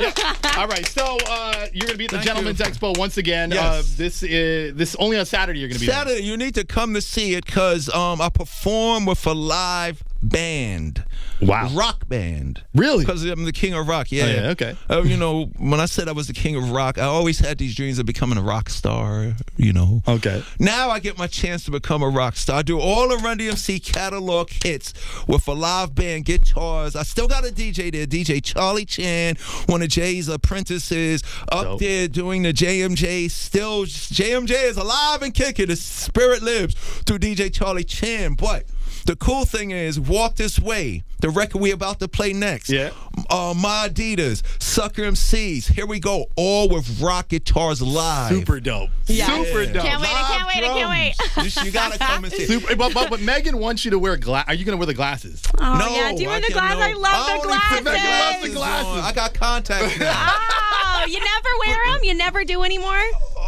All 0.56 0.66
right, 0.68 0.86
so 0.86 1.18
uh, 1.28 1.66
you're 1.72 1.86
going 1.86 1.92
to 1.92 1.98
be 1.98 2.04
at 2.04 2.10
the 2.10 2.16
Thank 2.16 2.26
Gentleman's 2.26 2.58
you. 2.58 2.64
Expo 2.66 2.96
once 2.98 3.16
again. 3.16 3.50
Yes. 3.50 3.62
Uh, 3.62 3.82
this 3.96 4.22
is 4.22 4.74
this 4.74 4.96
only 4.96 5.18
on 5.18 5.26
Saturday. 5.26 5.60
You're 5.60 5.68
going 5.68 5.78
to 5.78 5.80
be 5.80 5.86
there. 5.86 5.96
Saturday, 5.96 6.22
you 6.22 6.36
need 6.36 6.54
to 6.54 6.64
come 6.64 6.94
to 6.94 7.00
see 7.00 7.34
it 7.34 7.44
because 7.44 7.88
um, 7.90 8.20
I 8.20 8.28
perform 8.28 9.06
with 9.06 9.26
a 9.26 9.32
live 9.34 10.02
band. 10.22 11.04
Wow. 11.40 11.70
Rock 11.74 12.08
band. 12.08 12.62
Really? 12.74 13.04
Because 13.04 13.24
I'm 13.24 13.44
the 13.44 13.52
king 13.52 13.74
of 13.74 13.88
rock. 13.88 14.12
Yeah. 14.12 14.24
Oh, 14.24 14.26
yeah, 14.28 14.48
okay. 14.50 14.76
Uh, 14.88 15.02
you 15.02 15.16
know, 15.16 15.46
when 15.58 15.80
I 15.80 15.86
said 15.86 16.08
I 16.08 16.12
was 16.12 16.26
the 16.26 16.32
king 16.32 16.56
of 16.56 16.70
rock, 16.70 16.98
I 16.98 17.04
always 17.04 17.38
had 17.38 17.58
these 17.58 17.74
dreams 17.74 17.98
of 17.98 18.06
becoming 18.06 18.38
a 18.38 18.42
rock 18.42 18.68
star, 18.68 19.34
you 19.56 19.72
know. 19.72 20.02
Okay. 20.06 20.42
Now 20.58 20.90
I 20.90 20.98
get 20.98 21.16
my 21.18 21.26
chance 21.26 21.64
to 21.64 21.70
become 21.70 22.02
a 22.02 22.08
rock 22.08 22.36
star. 22.36 22.58
I 22.58 22.62
do 22.62 22.78
all 22.78 23.08
the 23.08 23.16
Run 23.16 23.38
DMC 23.38 23.84
catalog 23.84 24.50
hits 24.50 24.92
with 25.26 25.46
a 25.48 25.52
live 25.52 25.94
band, 25.94 26.26
guitars. 26.26 26.94
I 26.96 27.02
still 27.02 27.28
got 27.28 27.46
a 27.46 27.52
DJ 27.52 27.90
there, 27.90 28.06
DJ 28.06 28.42
Charlie 28.42 28.84
Chan, 28.84 29.36
one 29.66 29.82
of 29.82 29.88
Jay's 29.88 30.28
apprentices, 30.28 31.22
up 31.50 31.64
Dope. 31.64 31.80
there 31.80 32.08
doing 32.08 32.42
the 32.42 32.52
JMJ. 32.52 33.30
Still, 33.30 33.84
JMJ 33.86 34.64
is 34.64 34.76
alive 34.76 35.22
and 35.22 35.34
kicking. 35.34 35.66
The 35.66 35.76
spirit 35.76 36.42
lives 36.42 36.74
through 36.74 37.18
DJ 37.18 37.52
Charlie 37.52 37.84
Chan. 37.84 38.34
But 38.34 38.64
the 39.06 39.16
cool 39.16 39.44
thing 39.44 39.70
is, 39.70 39.98
Walk 39.98 40.36
This 40.36 40.58
Way, 40.58 41.04
the 41.20 41.30
record 41.30 41.60
we 41.60 41.70
about 41.70 41.98
to 42.00 42.08
play 42.08 42.32
next. 42.32 42.70
Yeah. 42.70 42.90
Uh, 43.28 43.54
My 43.56 43.88
Adidas, 43.88 44.42
Sucker 44.62 45.02
MCs. 45.02 45.66
Here 45.72 45.86
we 45.86 46.00
go, 46.00 46.26
all 46.36 46.68
with 46.68 47.00
rock 47.00 47.28
guitars 47.28 47.82
live. 47.82 48.30
Super 48.32 48.60
dope. 48.60 48.90
Yeah. 49.06 49.26
Super 49.26 49.66
dope. 49.66 49.82
Can't 49.84 50.00
wait, 50.00 50.10
I 50.10 50.22
can't 50.36 50.46
wait, 50.46 50.56
I 50.56 50.74
can't 50.78 50.90
wait. 50.90 51.14
wait. 51.44 51.56
You, 51.56 51.62
you 51.66 51.70
gotta 51.72 51.98
come 51.98 52.24
and 52.24 52.32
see. 52.32 52.46
Super, 52.46 52.76
but, 52.76 52.94
but, 52.94 53.10
but 53.10 53.20
Megan 53.20 53.58
wants 53.58 53.84
you 53.84 53.90
to 53.92 53.98
wear 53.98 54.16
glass. 54.16 54.44
Are 54.48 54.54
you 54.54 54.64
going 54.64 54.72
to 54.74 54.78
wear 54.78 54.86
the 54.86 54.94
glasses? 54.94 55.42
Oh, 55.58 55.78
No, 55.78 55.88
yeah. 55.94 56.12
Do 56.14 56.22
you 56.22 56.28
wear 56.28 56.40
the 56.40 56.46
can't- 56.48 56.54
glass? 56.54 56.76
no. 56.76 56.80
I 56.82 56.92
love 56.92 57.42
the 57.42 57.48
glasses. 57.48 57.78
put 57.78 57.84
Megan 57.84 58.10
loves 58.10 58.42
the 58.42 58.48
Glasses. 58.50 58.54
glasses. 58.56 59.04
I 59.04 59.12
got 59.12 59.34
contacts 59.34 59.98
now. 60.00 60.28
Oh, 60.32 61.04
you 61.08 61.18
never 61.18 61.48
wear 61.66 61.92
them? 61.92 62.00
You 62.04 62.14
never 62.14 62.44
do 62.44 62.62
anymore? 62.62 63.00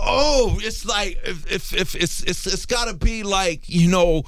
oh, 0.05 0.59
it's 0.63 0.85
like 0.85 1.19
if, 1.25 1.51
if, 1.53 1.73
if 1.75 1.95
it's 1.95 2.23
it's 2.25 2.47
it's 2.47 2.67
got 2.67 2.89
to 2.89 2.95
be 2.95 3.23
like 3.23 3.69
you 3.69 3.89
know. 3.89 4.25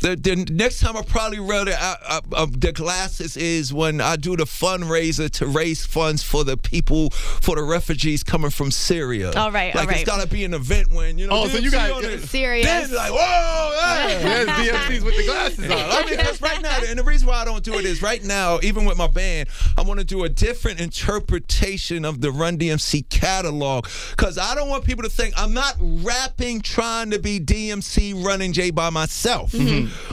The, 0.00 0.14
the 0.14 0.36
next 0.52 0.78
time 0.80 0.96
I 0.96 1.02
probably 1.02 1.40
wear 1.40 1.64
the, 1.64 1.74
uh, 1.74 1.96
uh, 2.06 2.20
uh, 2.32 2.46
the 2.50 2.72
glasses 2.72 3.36
is 3.36 3.74
when 3.74 4.00
I 4.00 4.14
do 4.16 4.36
the 4.36 4.44
fundraiser 4.44 5.28
to 5.30 5.46
raise 5.46 5.84
funds 5.84 6.22
for 6.22 6.44
the 6.44 6.56
people 6.56 7.10
for 7.10 7.56
the 7.56 7.62
refugees 7.62 8.22
coming 8.22 8.50
from 8.50 8.70
Syria. 8.70 9.32
All 9.32 9.50
right, 9.50 9.74
all 9.74 9.80
like 9.80 9.88
right. 9.88 10.00
it's 10.00 10.08
got 10.08 10.22
to 10.22 10.28
be 10.28 10.44
an 10.44 10.54
event 10.54 10.92
when 10.92 11.18
you 11.18 11.26
know. 11.26 11.42
Oh, 11.42 11.48
so 11.48 11.58
you 11.58 11.70
got- 11.70 11.90
on 11.90 12.04
it. 12.04 12.20
Serious. 12.20 12.66
Then 12.66 12.94
like 12.94 13.10
whoa, 13.12 13.72
yeah. 13.80 14.44
There's 14.44 14.48
DMCs 14.48 15.04
with 15.04 15.16
the 15.16 15.24
glasses 15.24 15.64
on. 15.64 15.72
I 15.72 16.04
mean, 16.04 16.16
because 16.16 16.40
right 16.40 16.62
now, 16.62 16.78
and 16.86 16.98
the 16.98 17.04
reason 17.04 17.26
why 17.26 17.40
I 17.40 17.44
don't 17.44 17.64
do 17.64 17.74
it 17.74 17.84
is 17.84 18.02
right 18.02 18.22
now, 18.22 18.60
even 18.62 18.84
with 18.84 18.98
my 18.98 19.06
band, 19.08 19.48
I 19.76 19.82
want 19.82 19.98
to 19.98 20.04
do 20.04 20.24
a 20.24 20.28
different 20.28 20.80
interpretation 20.80 22.04
of 22.04 22.20
the 22.20 22.30
Run 22.30 22.58
DMC 22.58 23.08
catalog. 23.08 23.86
Because 24.10 24.38
I 24.38 24.54
don't 24.54 24.68
want 24.68 24.84
people 24.84 25.02
to 25.02 25.10
think 25.10 25.34
I'm 25.36 25.54
not 25.54 25.74
rapping 25.80 26.60
trying 26.60 27.10
to 27.10 27.18
be 27.18 27.40
DMC 27.40 28.24
running 28.24 28.52
J 28.52 28.70
by 28.70 28.90
myself. 28.90 29.54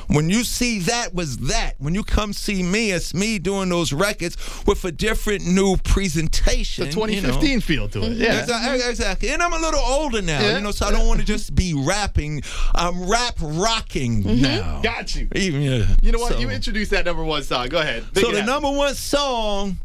When 0.07 0.29
you 0.29 0.43
see 0.43 0.79
that 0.79 1.13
was 1.13 1.37
that. 1.37 1.73
When 1.77 1.95
you 1.95 2.03
come 2.03 2.33
see 2.33 2.63
me, 2.63 2.91
it's 2.91 3.13
me 3.13 3.39
doing 3.39 3.69
those 3.69 3.93
records 3.93 4.37
with 4.65 4.83
a 4.85 4.91
different 4.91 5.45
new 5.45 5.77
presentation. 5.77 6.85
The 6.85 6.91
you 6.91 7.21
know. 7.21 7.29
2015 7.29 7.61
feel 7.61 7.89
to 7.89 7.99
it. 7.99 8.11
Mm-hmm. 8.11 8.21
Yeah. 8.21 8.41
Exactly, 8.41 8.89
exactly. 8.89 9.29
And 9.29 9.41
I'm 9.41 9.53
a 9.53 9.59
little 9.59 9.79
older 9.79 10.21
now, 10.21 10.41
Yeah. 10.41 10.57
you 10.57 10.63
know, 10.63 10.71
so 10.71 10.85
I 10.85 10.91
don't 10.91 11.07
want 11.07 11.19
to 11.19 11.25
just 11.25 11.55
be 11.55 11.73
rapping. 11.73 12.41
I'm 12.73 13.09
rap 13.09 13.35
rocking 13.41 14.23
mm-hmm. 14.23 14.41
now. 14.41 14.81
Got 14.81 15.15
you. 15.15 15.27
Even, 15.35 15.61
yeah. 15.61 15.85
You 16.01 16.11
know 16.11 16.19
what? 16.19 16.33
So- 16.33 16.39
You 16.39 16.49
introduced 16.49 16.91
that 16.91 17.05
number 17.05 17.23
one 17.23 17.43
song. 17.43 17.69
Go 17.69 17.79
ahead. 17.79 18.03
Make 18.15 18.23
so 18.23 18.31
the 18.31 18.41
happen. 18.41 18.45
number 18.45 18.71
one 18.71 18.95
song 18.95 19.77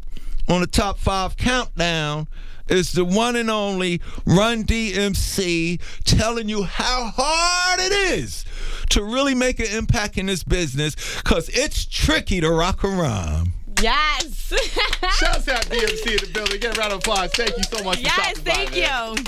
on 0.47 0.61
the 0.61 0.67
top 0.67 0.97
five 0.99 1.37
countdown 1.37 2.27
is 2.67 2.93
the 2.93 3.03
one 3.05 3.35
and 3.35 3.49
only 3.49 4.01
Run 4.25 4.63
DMC 4.63 5.79
telling 6.05 6.47
you 6.49 6.63
how 6.63 7.11
hard 7.15 7.79
it 7.79 7.91
is 7.91 8.45
to 8.91 9.03
really 9.03 9.35
make 9.35 9.59
an 9.59 9.67
impact 9.67 10.17
in 10.17 10.25
this 10.25 10.43
business 10.43 10.95
because 11.23 11.49
it's 11.49 11.85
tricky 11.85 12.41
to 12.41 12.49
rock 12.51 12.83
a 12.83 12.87
rhyme. 12.87 13.53
Yes. 13.81 14.53
Shouts 15.17 15.47
out 15.47 15.63
DMC 15.65 16.11
in 16.11 16.27
the 16.27 16.31
building. 16.33 16.59
Get 16.59 16.77
a 16.77 16.79
round 16.79 16.93
of 16.93 16.99
applause. 16.99 17.31
Thank 17.31 17.57
you 17.57 17.63
so 17.63 17.83
much 17.83 17.97
for 17.97 18.03
yes, 18.03 18.13
stopping 18.13 18.43
by, 18.43 18.51
thank 18.51 18.71
man. 18.71 19.17
you. 19.17 19.23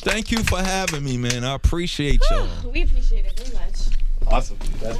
Thank 0.00 0.30
you 0.30 0.42
for 0.44 0.58
having 0.58 1.04
me, 1.04 1.16
man. 1.16 1.44
I 1.44 1.54
appreciate 1.54 2.22
y'all. 2.30 2.48
We 2.70 2.82
appreciate 2.82 3.26
it 3.26 3.38
very 3.38 3.52
much. 3.54 3.88
Awesome. 4.28 4.58
That's 4.80 4.96